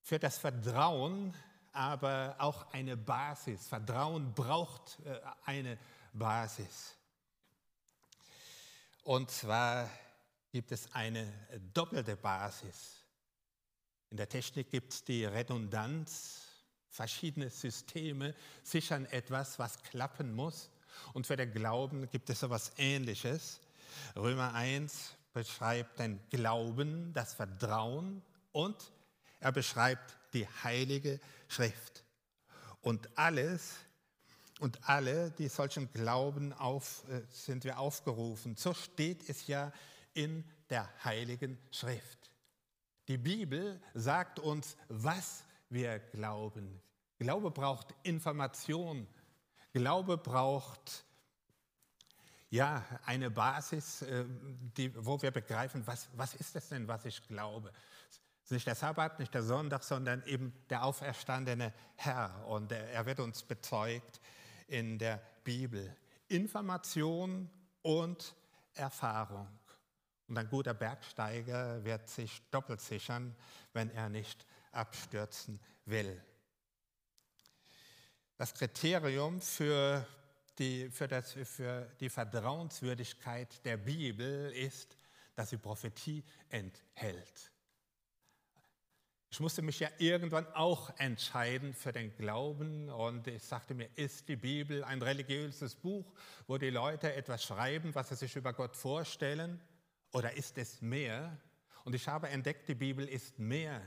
für 0.00 0.18
das 0.18 0.38
Vertrauen 0.38 1.34
aber 1.72 2.36
auch 2.38 2.72
eine 2.72 2.96
Basis. 2.96 3.66
Vertrauen 3.66 4.34
braucht 4.34 4.98
äh, 5.04 5.20
eine 5.44 5.78
Basis. 6.12 6.96
Und 9.02 9.30
zwar 9.30 9.90
gibt 10.50 10.70
es 10.72 10.92
eine 10.92 11.32
doppelte 11.74 12.16
Basis. 12.16 13.02
In 14.10 14.16
der 14.16 14.28
Technik 14.28 14.70
gibt 14.70 14.92
es 14.92 15.04
die 15.04 15.24
Redundanz. 15.24 16.42
Verschiedene 16.88 17.48
Systeme 17.48 18.34
sichern 18.62 19.06
etwas, 19.06 19.58
was 19.58 19.82
klappen 19.82 20.34
muss. 20.34 20.70
Und 21.14 21.26
für 21.26 21.36
den 21.36 21.52
Glauben 21.52 22.08
gibt 22.10 22.28
es 22.28 22.42
etwas 22.42 22.72
Ähnliches. 22.76 23.60
Römer 24.14 24.54
1 24.54 25.14
beschreibt 25.32 25.98
den 25.98 26.20
Glauben, 26.28 27.12
das 27.14 27.32
Vertrauen 27.34 28.22
und 28.52 28.92
er 29.40 29.52
beschreibt 29.52 30.16
die 30.34 30.46
Heilige 30.62 31.18
Schrift. 31.48 32.04
Und 32.82 33.08
alles 33.16 33.76
und 34.62 34.88
alle, 34.88 35.32
die 35.32 35.48
solchen 35.48 35.92
Glauben 35.92 36.52
auf, 36.52 37.02
äh, 37.08 37.22
sind 37.28 37.64
wir 37.64 37.80
aufgerufen. 37.80 38.54
So 38.56 38.72
steht 38.74 39.28
es 39.28 39.48
ja 39.48 39.72
in 40.14 40.44
der 40.70 40.88
Heiligen 41.02 41.58
Schrift. 41.72 42.30
Die 43.08 43.18
Bibel 43.18 43.82
sagt 43.92 44.38
uns, 44.38 44.76
was 44.88 45.42
wir 45.68 45.98
glauben. 45.98 46.80
Glaube 47.18 47.50
braucht 47.50 47.92
Information. 48.04 49.08
Glaube 49.72 50.16
braucht 50.16 51.04
ja 52.50 52.84
eine 53.04 53.32
Basis, 53.32 54.02
äh, 54.02 54.24
die, 54.76 54.92
wo 55.04 55.20
wir 55.20 55.32
begreifen, 55.32 55.84
was, 55.88 56.08
was 56.14 56.34
ist 56.34 56.54
es 56.54 56.68
denn, 56.68 56.86
was 56.86 57.04
ich 57.04 57.26
glaube. 57.26 57.72
Nicht 58.48 58.66
der 58.68 58.76
Sabbat, 58.76 59.18
nicht 59.18 59.34
der 59.34 59.42
Sonntag, 59.42 59.82
sondern 59.82 60.22
eben 60.24 60.52
der 60.70 60.84
auferstandene 60.84 61.72
Herr. 61.96 62.46
Und 62.46 62.70
er 62.70 63.06
wird 63.06 63.18
uns 63.18 63.42
bezeugt 63.42 64.20
in 64.72 64.98
der 64.98 65.22
Bibel. 65.44 65.94
Information 66.28 67.50
und 67.82 68.34
Erfahrung. 68.74 69.46
Und 70.28 70.38
ein 70.38 70.48
guter 70.48 70.72
Bergsteiger 70.72 71.84
wird 71.84 72.08
sich 72.08 72.40
doppelt 72.50 72.80
sichern, 72.80 73.36
wenn 73.74 73.90
er 73.90 74.08
nicht 74.08 74.46
abstürzen 74.70 75.60
will. 75.84 76.24
Das 78.38 78.54
Kriterium 78.54 79.42
für 79.42 80.06
die, 80.58 80.88
für, 80.90 81.06
das, 81.06 81.32
für 81.32 81.90
die 82.00 82.08
Vertrauenswürdigkeit 82.08 83.62
der 83.66 83.76
Bibel 83.76 84.50
ist, 84.52 84.96
dass 85.34 85.50
sie 85.50 85.58
Prophetie 85.58 86.24
enthält. 86.48 87.51
Ich 89.32 89.40
musste 89.40 89.62
mich 89.62 89.80
ja 89.80 89.88
irgendwann 89.96 90.46
auch 90.48 90.92
entscheiden 90.98 91.72
für 91.72 91.90
den 91.90 92.14
Glauben 92.18 92.90
und 92.90 93.26
ich 93.26 93.42
sagte 93.42 93.72
mir, 93.72 93.88
ist 93.96 94.28
die 94.28 94.36
Bibel 94.36 94.84
ein 94.84 95.00
religiöses 95.00 95.74
Buch, 95.74 96.04
wo 96.46 96.58
die 96.58 96.68
Leute 96.68 97.14
etwas 97.14 97.42
schreiben, 97.42 97.94
was 97.94 98.10
sie 98.10 98.16
sich 98.16 98.36
über 98.36 98.52
Gott 98.52 98.76
vorstellen, 98.76 99.58
oder 100.12 100.36
ist 100.36 100.58
es 100.58 100.82
mehr? 100.82 101.34
Und 101.84 101.94
ich 101.94 102.06
habe 102.08 102.28
entdeckt, 102.28 102.68
die 102.68 102.74
Bibel 102.74 103.08
ist 103.08 103.38
mehr. 103.38 103.80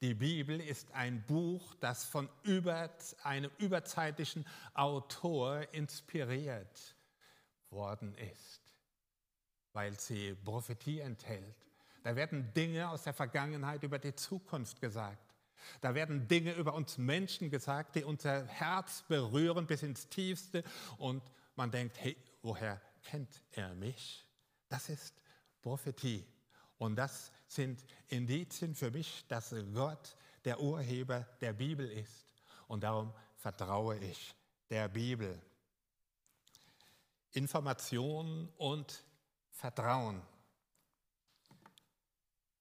Die 0.00 0.14
Bibel 0.14 0.60
ist 0.60 0.90
ein 0.90 1.24
Buch, 1.28 1.76
das 1.76 2.04
von 2.04 2.28
über, 2.42 2.90
einem 3.22 3.52
überzeitlichen 3.58 4.44
Autor 4.74 5.62
inspiriert 5.72 6.96
worden 7.70 8.16
ist, 8.16 8.74
weil 9.74 9.96
sie 9.96 10.34
Prophetie 10.34 10.98
enthält 10.98 11.67
da 12.08 12.16
werden 12.16 12.54
Dinge 12.54 12.88
aus 12.88 13.02
der 13.02 13.12
Vergangenheit 13.12 13.82
über 13.82 13.98
die 13.98 14.14
Zukunft 14.14 14.80
gesagt. 14.80 15.34
Da 15.82 15.94
werden 15.94 16.26
Dinge 16.26 16.54
über 16.54 16.72
uns 16.72 16.96
Menschen 16.96 17.50
gesagt, 17.50 17.96
die 17.96 18.02
unser 18.02 18.46
Herz 18.46 19.04
berühren 19.06 19.66
bis 19.66 19.82
ins 19.82 20.08
Tiefste. 20.08 20.64
Und 20.96 21.22
man 21.54 21.70
denkt, 21.70 22.00
hey, 22.00 22.16
woher 22.40 22.80
kennt 23.02 23.42
er 23.50 23.74
mich? 23.74 24.26
Das 24.70 24.88
ist 24.88 25.20
Prophetie. 25.60 26.26
Und 26.78 26.96
das 26.96 27.30
sind 27.46 27.84
Indizien 28.06 28.74
für 28.74 28.90
mich, 28.90 29.26
dass 29.28 29.54
Gott 29.74 30.16
der 30.46 30.62
Urheber 30.62 31.28
der 31.42 31.52
Bibel 31.52 31.86
ist. 31.90 32.26
Und 32.68 32.84
darum 32.84 33.12
vertraue 33.36 33.98
ich 33.98 34.34
der 34.70 34.88
Bibel. 34.88 35.38
Information 37.32 38.48
und 38.56 39.04
Vertrauen. 39.50 40.22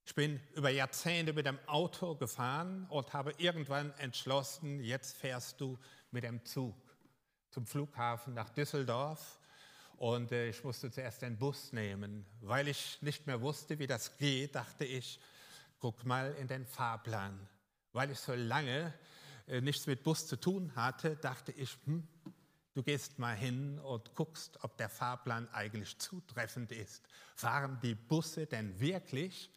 Ich 0.08 0.15
bin 0.15 0.39
über 0.56 0.70
Jahrzehnte 0.70 1.34
mit 1.34 1.46
dem 1.46 1.60
Auto 1.67 2.15
gefahren 2.15 2.86
und 2.89 3.12
habe 3.12 3.34
irgendwann 3.39 3.91
entschlossen, 3.98 4.80
jetzt 4.80 5.17
fährst 5.17 5.60
du 5.60 5.78
mit 6.12 6.24
dem 6.24 6.46
Zug 6.46 6.78
zum 7.50 7.67
Flughafen 7.67 8.34
nach 8.34 8.50
Düsseldorf. 8.50 9.38
Und 9.98 10.32
äh, 10.32 10.48
ich 10.48 10.63
musste 10.63 10.89
zuerst 10.89 11.24
den 11.24 11.38
Bus 11.38 11.74
nehmen. 11.74 12.26
Weil 12.39 12.70
ich 12.70 13.02
nicht 13.02 13.28
mehr 13.28 13.41
wusste, 13.41 13.80
wie 13.80 13.86
das 13.86 14.17
geht, 14.17 14.56
dachte 14.56 14.86
ich, 14.86 15.20
guck 15.78 16.06
mal 16.06 16.34
in 16.36 16.48
den 16.48 16.65
Fahrplan. 16.65 17.46
Weil 17.91 18.10
ich 18.12 18.20
so 18.20 18.34
lange 18.34 18.93
äh, 19.46 19.60
nichts 19.60 19.88
mit 19.88 20.04
Bus 20.04 20.26
zu 20.26 20.38
tun 20.38 20.74
hatte, 20.74 21.17
dachte 21.17 21.52
ich, 21.52 21.78
hm, 21.84 22.08
du 22.76 22.82
gehst 22.82 23.20
mal 23.20 23.36
hin 23.36 23.78
und 23.80 24.15
guckst, 24.15 24.58
ob 24.63 24.78
der 24.78 24.88
Fahrplan 24.88 25.50
eigentlich 25.50 26.00
zutreffend 26.00 26.72
ist. 26.72 27.04
Fahren 27.36 27.78
die 27.84 27.96
Busse 27.96 28.46
denn 28.46 28.80
wirklich? 28.80 29.52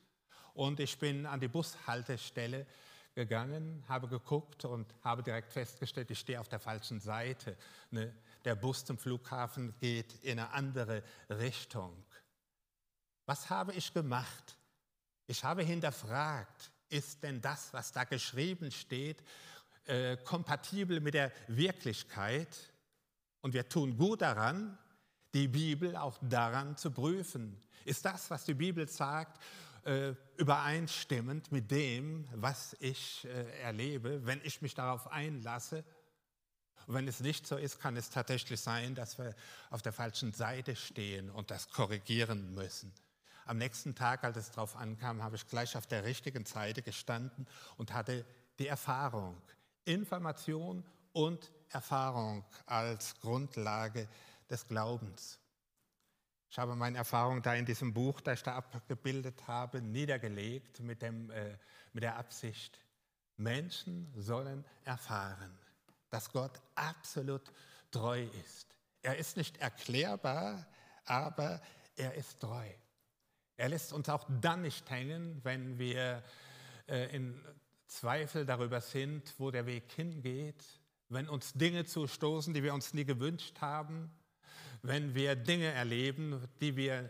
Und 0.55 0.81
ich 0.81 0.99
bin 0.99 1.27
an 1.27 1.41
die 1.41 1.49
Bushaltestelle 1.49 2.67
gegangen, 3.15 3.85
habe 3.89 4.09
geguckt 4.09 4.65
und 4.65 4.87
habe 5.03 5.23
direkt 5.23 5.53
festgestellt, 5.53 6.11
ich 6.11 6.19
stehe 6.19 6.41
auf 6.41 6.49
der 6.49 6.61
falschen 6.61 7.01
Seite. 7.01 7.57
Ne? 7.91 8.15
Der 8.45 8.55
Bus 8.55 8.85
zum 8.85 8.99
Flughafen 8.99 9.75
geht 9.81 10.15
in 10.23 10.39
eine 10.39 10.51
andere 10.53 11.03
Richtung. 11.29 12.05
Was 13.27 13.51
habe 13.51 13.73
ich 13.75 13.93
gemacht? 13.93 14.57
Ich 15.27 15.45
habe 15.45 15.63
hinterfragt, 15.63 16.73
ist 16.89 17.23
denn 17.23 17.41
das, 17.41 17.73
was 17.73 17.93
da 17.93 18.05
geschrieben 18.05 18.71
steht, 18.71 19.23
äh, 19.87 20.17
kompatibel 20.19 21.01
mit 21.01 21.15
der 21.15 21.33
Wirklichkeit? 21.47 22.73
Und 23.41 23.55
wir 23.55 23.69
tun 23.69 23.97
gut 23.97 24.23
daran, 24.23 24.77
die 25.33 25.49
Bibel 25.49 25.97
auch 25.97 26.19
daran 26.23 26.77
zu 26.77 26.91
prüfen. 26.91 27.61
Ist 27.85 28.05
das, 28.05 28.31
was 28.31 28.45
die 28.45 28.55
Bibel 28.55 28.89
sagt, 28.89 29.41
äh, 29.91 30.15
übereinstimmend 30.37 31.51
mit 31.51 31.73
dem, 31.73 32.29
was 32.33 32.77
ich 32.79 33.25
äh, 33.25 33.61
erlebe, 33.61 34.25
wenn 34.25 34.41
ich 34.45 34.63
mich 34.63 34.75
darauf 34.75 35.11
einlasse. 35.11 35.85
Und 36.87 36.95
wenn 36.95 37.09
es 37.09 37.19
nicht 37.19 37.45
so 37.45 37.57
ist, 37.57 37.81
kann 37.81 37.97
es 37.97 38.09
tatsächlich 38.09 38.61
sein, 38.61 38.95
dass 38.95 39.19
wir 39.19 39.35
auf 39.69 39.83
der 39.83 39.93
falschen 39.93 40.33
Seite 40.33 40.77
stehen 40.77 41.29
und 41.29 41.51
das 41.51 41.71
korrigieren 41.71 42.55
müssen. 42.55 42.95
Am 43.47 43.59
nächsten 43.59 43.97
Tag, 43.97 44.23
als 44.23 44.37
es 44.37 44.53
darauf 44.53 44.77
ankam, 44.77 45.25
habe 45.25 45.35
ich 45.35 45.49
gleich 45.49 45.77
auf 45.77 45.89
der 45.89 46.05
richtigen 46.05 46.47
Seite 46.47 46.83
gestanden 46.83 47.49
und 47.77 47.93
hatte 47.93 48.25
die 48.61 48.69
Erfahrung, 48.69 49.43
Information 49.87 50.85
und 51.13 51.51
Erfahrung 51.71 52.45
als 52.67 53.19
Grundlage 53.21 54.09
des 54.49 54.69
Glaubens. 54.69 55.40
Ich 56.51 56.59
habe 56.59 56.75
meine 56.75 56.99
Erfahrung 56.99 57.43
da 57.43 57.55
in 57.55 57.65
diesem 57.65 57.95
Buch, 57.95 58.21
das 58.21 58.41
ich 58.41 58.43
da 58.43 58.57
abgebildet 58.57 59.47
habe, 59.47 59.81
niedergelegt 59.81 60.81
mit, 60.81 61.01
dem, 61.01 61.31
äh, 61.31 61.57
mit 61.93 62.03
der 62.03 62.17
Absicht, 62.17 62.77
Menschen 63.37 64.13
sollen 64.17 64.65
erfahren, 64.85 65.57
dass 66.11 66.33
Gott 66.33 66.61
absolut 66.75 67.53
treu 67.93 68.27
ist. 68.45 68.67
Er 69.01 69.17
ist 69.17 69.37
nicht 69.37 69.59
erklärbar, 69.59 70.67
aber 71.05 71.63
er 71.95 72.15
ist 72.15 72.41
treu. 72.41 72.69
Er 73.57 73.69
lässt 73.69 73.93
uns 73.93 74.09
auch 74.09 74.27
dann 74.41 74.63
nicht 74.63 74.91
hängen, 74.91 75.39
wenn 75.45 75.79
wir 75.79 76.25
äh, 76.89 77.15
in 77.15 77.41
Zweifel 77.87 78.45
darüber 78.45 78.81
sind, 78.81 79.35
wo 79.39 79.53
der 79.53 79.67
Weg 79.67 79.93
hingeht, 79.93 80.65
wenn 81.09 81.29
uns 81.29 81.53
Dinge 81.53 81.85
zustoßen, 81.85 82.53
die 82.53 82.63
wir 82.65 82.75
uns 82.75 82.93
nie 82.93 83.05
gewünscht 83.05 83.61
haben, 83.61 84.11
wenn 84.83 85.15
wir 85.15 85.37
Dinge 85.37 85.67
erleben, 85.67 86.49
die 86.61 86.77
wir 86.77 87.09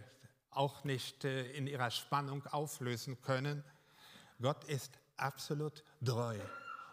auch 0.50 0.84
nicht 0.84 1.24
äh, 1.24 1.50
in 1.52 1.66
ihrer 1.66 1.90
Spannung 1.90 2.44
auflösen 2.46 3.20
können. 3.22 3.64
Gott 4.40 4.64
ist 4.64 4.98
absolut 5.16 5.84
treu. 6.04 6.38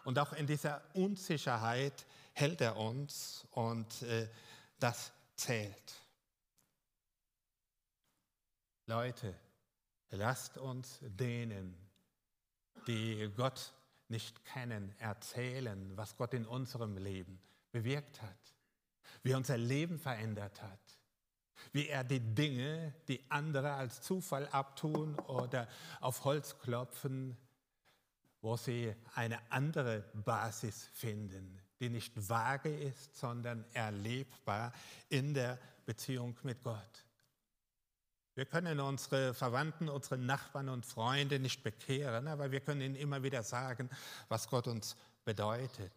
Und 0.04 0.18
auch 0.18 0.32
in 0.32 0.46
dieser 0.46 0.82
Unsicherheit 0.94 2.06
hält 2.32 2.60
er 2.60 2.76
uns 2.76 3.46
und 3.50 4.02
äh, 4.02 4.28
das 4.78 5.12
zählt. 5.34 5.94
Leute, 8.86 9.34
lasst 10.10 10.56
uns 10.56 10.98
denen, 11.02 11.76
die 12.86 13.30
Gott 13.36 13.74
nicht 14.08 14.44
kennen, 14.46 14.94
erzählen, 14.98 15.94
was 15.96 16.16
Gott 16.16 16.32
in 16.32 16.46
unserem 16.46 16.96
Leben 16.96 17.38
bewirkt 17.70 18.22
hat 18.22 18.57
wie 19.22 19.32
er 19.32 19.36
unser 19.38 19.58
Leben 19.58 19.98
verändert 19.98 20.62
hat, 20.62 20.80
wie 21.72 21.88
er 21.88 22.04
die 22.04 22.20
Dinge, 22.20 22.94
die 23.08 23.20
andere 23.30 23.72
als 23.72 24.00
Zufall 24.00 24.48
abtun 24.48 25.18
oder 25.20 25.68
auf 26.00 26.24
Holz 26.24 26.58
klopfen, 26.58 27.36
wo 28.40 28.56
sie 28.56 28.94
eine 29.14 29.38
andere 29.50 30.04
Basis 30.14 30.88
finden, 30.92 31.60
die 31.80 31.88
nicht 31.88 32.12
vage 32.28 32.74
ist, 32.74 33.16
sondern 33.16 33.64
erlebbar 33.72 34.72
in 35.08 35.34
der 35.34 35.58
Beziehung 35.84 36.36
mit 36.42 36.62
Gott. 36.62 37.04
Wir 38.34 38.46
können 38.46 38.78
unsere 38.78 39.34
Verwandten, 39.34 39.88
unsere 39.88 40.16
Nachbarn 40.16 40.68
und 40.68 40.86
Freunde 40.86 41.40
nicht 41.40 41.64
bekehren, 41.64 42.28
aber 42.28 42.52
wir 42.52 42.60
können 42.60 42.80
ihnen 42.82 42.94
immer 42.94 43.20
wieder 43.24 43.42
sagen, 43.42 43.90
was 44.28 44.48
Gott 44.48 44.68
uns 44.68 44.96
bedeutet, 45.24 45.92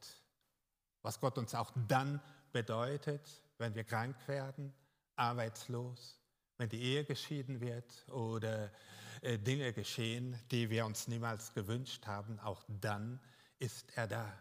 was 1.03 1.19
Gott 1.19 1.37
uns 1.37 1.53
auch 1.53 1.71
dann 1.87 2.19
bedeutet, 2.51 3.41
wenn 3.57 3.75
wir 3.75 3.83
krank 3.83 4.15
werden, 4.27 4.73
arbeitslos, 5.15 6.19
wenn 6.57 6.69
die 6.69 6.81
Ehe 6.81 7.05
geschieden 7.05 7.59
wird 7.59 8.07
oder 8.09 8.71
äh, 9.21 9.37
Dinge 9.37 9.73
geschehen, 9.73 10.37
die 10.49 10.69
wir 10.69 10.85
uns 10.85 11.07
niemals 11.07 11.53
gewünscht 11.53 12.05
haben, 12.07 12.39
auch 12.39 12.63
dann 12.67 13.19
ist 13.59 13.95
er 13.95 14.07
da. 14.07 14.31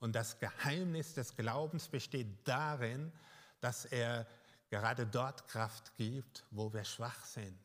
Und 0.00 0.16
das 0.16 0.38
Geheimnis 0.38 1.14
des 1.14 1.36
Glaubens 1.36 1.88
besteht 1.88 2.26
darin, 2.44 3.12
dass 3.60 3.84
er 3.84 4.26
gerade 4.68 5.06
dort 5.06 5.46
Kraft 5.46 5.96
gibt, 5.96 6.44
wo 6.50 6.72
wir 6.72 6.84
schwach 6.84 7.24
sind. 7.24 7.60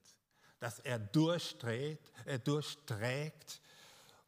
Dass 0.60 0.80
er 0.80 1.00
durchdreht, 1.00 2.12
äh, 2.26 2.38
durchträgt, 2.38 3.62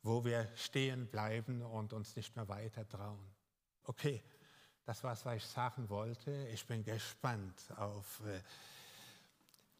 wo 0.02 0.24
wir 0.26 0.48
stehen 0.56 1.08
bleiben 1.08 1.62
und 1.62 1.94
uns 1.94 2.16
nicht 2.16 2.36
mehr 2.36 2.48
weiter 2.48 2.88
trauen. 2.88 3.30
Okay, 3.84 4.24
das 4.90 5.04
war 5.04 5.14
es, 5.14 5.24
was 5.24 5.36
ich 5.36 5.46
sagen 5.46 5.88
wollte. 5.88 6.48
Ich 6.48 6.66
bin 6.66 6.84
gespannt 6.84 7.62
auf 7.78 8.22
äh, 8.26 8.42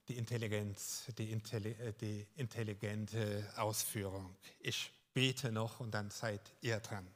die 0.08 0.20
Intelligenz, 0.20 1.06
die, 1.18 1.32
Intelli 1.32 1.72
äh, 1.72 1.94
die 1.94 2.28
intelligente 2.36 3.52
Ausführung. 3.58 4.36
Ich 4.60 4.92
bete 5.12 5.52
noch 5.52 5.80
und 5.80 5.90
dann 5.96 6.12
seid 6.12 6.54
ihr 6.62 6.80
dran. 6.80 7.08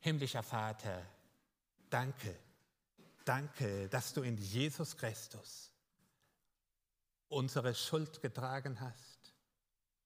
Himmlischer 0.00 0.42
Vater, 0.42 1.04
danke, 1.90 2.34
danke, 3.26 3.86
dass 3.90 4.14
du 4.14 4.22
in 4.22 4.38
Jesus 4.38 4.96
Christus 4.96 5.70
unsere 7.28 7.74
Schuld 7.74 8.22
getragen 8.22 8.80
hast, 8.80 9.34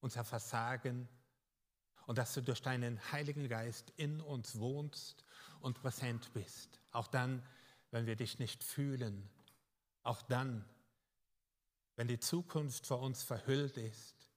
unser 0.01 0.25
Versagen 0.25 1.09
und 2.07 2.19
dass 2.19 2.35
du 2.35 2.43
durch 2.43 2.63
deinen 2.63 3.01
Heiligen 3.13 3.49
Geist 3.49 3.93
in 3.97 4.21
uns 4.21 4.59
wohnst 4.59 5.25
und 5.61 5.81
präsent 5.81 6.33
bist. 6.33 6.81
Auch 6.93 7.07
dann, 7.07 7.43
wenn 7.91 8.07
wir 8.07 8.17
dich 8.17 8.39
nicht 8.39 8.63
fühlen. 8.63 9.29
Auch 10.03 10.23
dann, 10.23 10.65
wenn 11.97 12.09
die 12.09 12.21
Zukunft 12.21 12.87
vor 12.87 13.01
uns 13.01 13.23
verhüllt 13.23 13.77
ist. 13.77 14.31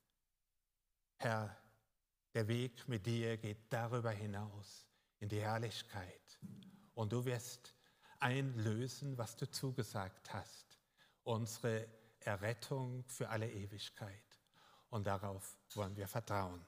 Herr, 1.17 1.55
der 2.33 2.47
Weg 2.47 2.87
mit 2.87 3.05
dir 3.05 3.37
geht 3.37 3.71
darüber 3.71 4.11
hinaus 4.11 4.87
in 5.19 5.29
die 5.29 5.41
Herrlichkeit. 5.41 6.39
Und 6.93 7.13
du 7.13 7.25
wirst 7.25 7.75
einlösen, 8.19 9.17
was 9.17 9.35
du 9.35 9.49
zugesagt 9.49 10.33
hast. 10.33 10.77
Unsere 11.23 11.87
Errettung 12.19 13.03
für 13.07 13.29
alle 13.29 13.49
Ewigkeit. 13.49 14.39
Und 14.89 15.07
darauf 15.07 15.57
wollen 15.73 15.95
wir 15.95 16.07
vertrauen. 16.07 16.65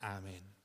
Amen. 0.00 0.63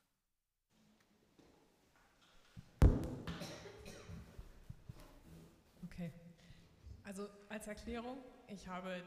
Also 7.09 7.27
als 7.49 7.65
Erklärung, 7.65 8.19
ich 8.45 8.67
habe 8.67 9.01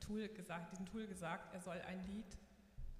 Tool 0.00 0.28
gesagt, 0.28 0.72
diesem 0.72 0.86
Tool 0.86 1.06
gesagt, 1.06 1.52
er 1.52 1.60
soll 1.60 1.78
ein 1.82 2.02
Lied 2.06 2.38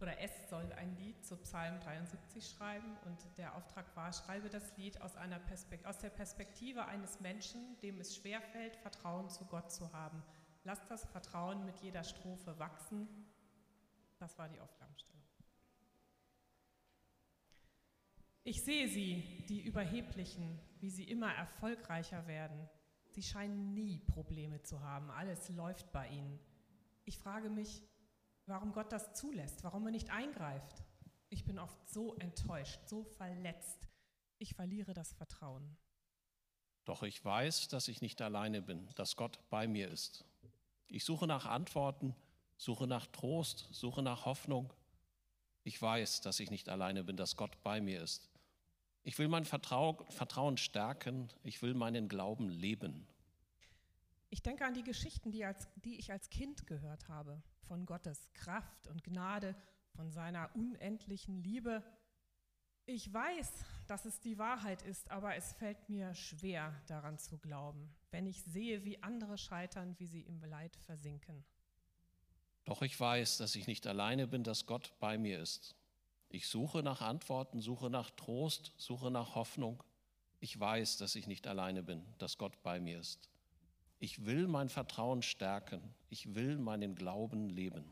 oder 0.03 0.21
es 0.21 0.31
soll 0.51 0.71
ein 0.75 0.95
Lied 0.99 1.25
zu 1.25 1.35
Psalm 1.38 1.81
73 1.81 2.47
schreiben 2.47 2.99
und 3.07 3.19
der 3.38 3.55
Auftrag 3.55 3.87
war, 3.97 4.12
schreibe 4.12 4.51
das 4.51 4.77
Lied 4.77 5.01
aus, 5.01 5.17
einer 5.17 5.41
aus 5.85 5.97
der 5.97 6.11
Perspektive 6.11 6.85
eines 6.85 7.21
Menschen, 7.21 7.81
dem 7.81 7.99
es 8.01 8.17
schwerfällt, 8.17 8.77
Vertrauen 8.77 9.31
zu 9.31 9.47
Gott 9.47 9.73
zu 9.73 9.91
haben. 9.95 10.23
Lass 10.62 10.87
das 10.88 11.07
Vertrauen 11.07 11.64
mit 11.64 11.79
jeder 11.79 12.05
Strophe 12.05 12.59
wachsen. 12.59 13.09
Das 14.19 14.37
war 14.37 14.51
die 14.51 14.61
Aufgabenstellung. 14.61 15.25
Ich 18.45 18.62
sehe 18.62 18.88
sie, 18.88 19.47
die 19.49 19.62
Überheblichen, 19.62 20.61
wie 20.81 20.91
sie 20.91 21.05
immer 21.05 21.33
erfolgreicher 21.33 22.27
werden. 22.27 22.69
Sie 23.11 23.23
scheinen 23.23 23.75
nie 23.75 23.99
Probleme 24.01 24.62
zu 24.62 24.81
haben. 24.81 25.11
Alles 25.11 25.49
läuft 25.49 25.90
bei 25.92 26.09
ihnen. 26.09 26.38
Ich 27.05 27.18
frage 27.18 27.51
mich, 27.51 27.83
warum 28.47 28.73
Gott 28.73 28.92
das 28.92 29.14
zulässt, 29.14 29.64
warum 29.64 29.87
er 29.87 29.92
nicht 29.92 30.11
eingreift. 30.11 30.85
Ich 31.31 31.44
bin 31.44 31.59
oft 31.59 31.88
so 31.88 32.14
enttäuscht, 32.16 32.81
so 32.87 33.05
verletzt. 33.05 33.88
Ich 34.38 34.55
verliere 34.55 34.94
das 34.94 35.12
Vertrauen. 35.12 35.77
Doch 36.85 37.03
ich 37.03 37.23
weiß, 37.23 37.68
dass 37.68 37.88
ich 37.88 38.01
nicht 38.01 38.23
alleine 38.23 38.62
bin, 38.62 38.88
dass 38.94 39.16
Gott 39.16 39.38
bei 39.51 39.66
mir 39.66 39.88
ist. 39.88 40.25
Ich 40.87 41.05
suche 41.05 41.27
nach 41.27 41.44
Antworten, 41.44 42.14
suche 42.57 42.87
nach 42.87 43.07
Trost, 43.07 43.68
suche 43.73 44.03
nach 44.03 44.25
Hoffnung. 44.25 44.73
Ich 45.64 45.81
weiß, 45.81 46.23
dass 46.23 46.40
ich 46.40 46.51
nicht 46.51 46.71
alleine 46.71 47.05
bin, 47.05 47.16
dass 47.16 47.37
Gott 47.37 47.62
bei 47.62 47.83
mir 47.83 48.03
ist. 48.03 48.31
Ich 49.09 49.18
will 49.18 49.29
mein 49.29 49.47
Vertrauen 49.47 50.59
stärken, 50.59 51.31
ich 51.42 51.62
will 51.62 51.73
meinen 51.73 52.11
Glauben 52.11 52.51
leben. 52.51 53.07
Ich 54.29 54.42
denke 54.42 54.66
an 54.66 54.75
die 54.75 54.83
Geschichten, 54.83 55.31
die, 55.31 55.47
als, 55.47 55.66
die 55.77 55.99
ich 55.99 56.12
als 56.12 56.29
Kind 56.29 56.66
gehört 56.66 57.09
habe, 57.09 57.42
von 57.62 57.87
Gottes 57.87 58.29
Kraft 58.35 58.87
und 58.87 59.03
Gnade, 59.05 59.57
von 59.97 60.11
seiner 60.11 60.55
unendlichen 60.55 61.42
Liebe. 61.42 61.83
Ich 62.85 63.11
weiß, 63.11 63.51
dass 63.87 64.05
es 64.05 64.21
die 64.21 64.37
Wahrheit 64.37 64.83
ist, 64.83 65.11
aber 65.11 65.35
es 65.37 65.55
fällt 65.55 65.88
mir 65.88 66.14
schwer 66.14 66.79
daran 66.87 67.16
zu 67.16 67.38
glauben, 67.38 67.88
wenn 68.11 68.27
ich 68.27 68.42
sehe, 68.42 68.85
wie 68.85 69.03
andere 69.03 69.38
scheitern, 69.38 69.99
wie 69.99 70.07
sie 70.07 70.21
im 70.21 70.44
Leid 70.44 70.77
versinken. 70.85 71.47
Doch 72.66 72.83
ich 72.83 73.01
weiß, 73.01 73.38
dass 73.38 73.55
ich 73.55 73.68
nicht 73.68 73.87
alleine 73.87 74.27
bin, 74.27 74.44
dass 74.44 74.66
Gott 74.66 74.92
bei 75.01 75.16
mir 75.16 75.40
ist. 75.40 75.78
Ich 76.31 76.47
suche 76.49 76.83
nach 76.83 77.01
Antworten, 77.01 77.61
suche 77.61 77.88
nach 77.88 78.11
Trost, 78.11 78.73
suche 78.77 79.11
nach 79.11 79.35
Hoffnung. 79.35 79.83
Ich 80.41 80.59
weiß, 80.59 80.99
dass 80.99 81.14
ich 81.14 81.27
nicht 81.27 81.47
alleine 81.47 81.83
bin, 81.83 82.05
dass 82.19 82.38
Gott 82.38 82.62
bei 82.62 82.81
mir 82.81 83.01
ist. 83.01 83.31
Ich 83.99 84.27
will 84.27 84.47
mein 84.47 84.69
Vertrauen 84.69 85.23
stärken. 85.23 85.95
Ich 86.09 86.35
will 86.35 86.59
meinen 86.59 86.95
Glauben 86.95 87.49
leben. 87.49 87.85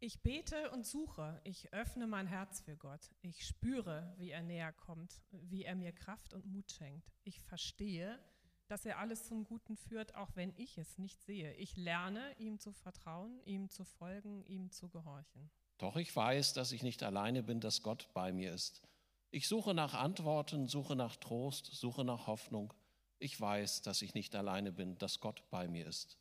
Ich 0.00 0.20
bete 0.20 0.70
und 0.70 0.86
suche. 0.86 1.40
Ich 1.44 1.72
öffne 1.72 2.06
mein 2.06 2.26
Herz 2.26 2.60
für 2.60 2.76
Gott. 2.76 3.10
Ich 3.22 3.46
spüre, 3.46 4.14
wie 4.18 4.30
er 4.30 4.42
näher 4.42 4.72
kommt, 4.72 5.22
wie 5.30 5.64
er 5.64 5.74
mir 5.74 5.92
Kraft 5.92 6.34
und 6.34 6.44
Mut 6.44 6.70
schenkt. 6.70 7.10
Ich 7.24 7.40
verstehe, 7.40 8.20
dass 8.68 8.84
er 8.84 8.98
alles 8.98 9.24
zum 9.24 9.44
Guten 9.44 9.76
führt, 9.76 10.14
auch 10.14 10.36
wenn 10.36 10.52
ich 10.56 10.76
es 10.76 10.98
nicht 10.98 11.22
sehe. 11.22 11.54
Ich 11.54 11.76
lerne, 11.76 12.38
ihm 12.38 12.58
zu 12.58 12.72
vertrauen, 12.72 13.40
ihm 13.46 13.70
zu 13.70 13.84
folgen, 13.84 14.44
ihm 14.44 14.70
zu 14.70 14.90
gehorchen. 14.90 15.50
Doch 15.78 15.96
ich 15.96 16.14
weiß, 16.14 16.52
dass 16.52 16.72
ich 16.72 16.82
nicht 16.82 17.02
alleine 17.02 17.42
bin, 17.42 17.60
dass 17.60 17.82
Gott 17.82 18.08
bei 18.14 18.32
mir 18.32 18.52
ist. 18.52 18.82
Ich 19.30 19.48
suche 19.48 19.74
nach 19.74 19.94
Antworten, 19.94 20.68
suche 20.68 20.94
nach 20.94 21.16
Trost, 21.16 21.66
suche 21.66 22.04
nach 22.04 22.26
Hoffnung. 22.28 22.72
Ich 23.18 23.40
weiß, 23.40 23.82
dass 23.82 24.02
ich 24.02 24.14
nicht 24.14 24.36
alleine 24.36 24.70
bin, 24.70 24.96
dass 24.98 25.20
Gott 25.20 25.42
bei 25.50 25.66
mir 25.66 25.86
ist. 25.86 26.18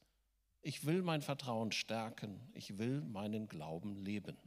Ich 0.62 0.86
will 0.86 1.02
mein 1.02 1.22
Vertrauen 1.22 1.72
stärken. 1.72 2.40
Ich 2.54 2.78
will 2.78 3.02
meinen 3.02 3.48
Glauben 3.48 3.98
leben. 3.98 4.38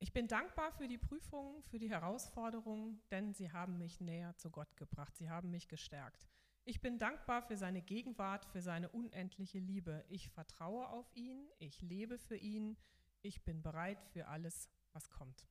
Ich 0.00 0.12
bin 0.12 0.28
dankbar 0.28 0.72
für 0.72 0.86
die 0.86 0.98
Prüfungen, 0.98 1.62
für 1.62 1.78
die 1.78 1.90
Herausforderungen, 1.90 3.00
denn 3.10 3.32
sie 3.32 3.50
haben 3.52 3.78
mich 3.78 4.00
näher 4.00 4.36
zu 4.36 4.50
Gott 4.50 4.76
gebracht. 4.76 5.16
Sie 5.16 5.30
haben 5.30 5.50
mich 5.50 5.68
gestärkt. 5.68 6.28
Ich 6.64 6.80
bin 6.80 6.98
dankbar 6.98 7.42
für 7.42 7.56
seine 7.56 7.80
Gegenwart, 7.80 8.44
für 8.44 8.60
seine 8.60 8.90
unendliche 8.90 9.58
Liebe. 9.58 10.04
Ich 10.08 10.28
vertraue 10.28 10.88
auf 10.90 11.10
ihn, 11.14 11.48
ich 11.58 11.80
lebe 11.80 12.18
für 12.18 12.36
ihn, 12.36 12.76
ich 13.22 13.44
bin 13.44 13.62
bereit 13.62 14.02
für 14.12 14.28
alles, 14.28 14.70
was 14.92 15.10
kommt. 15.10 15.46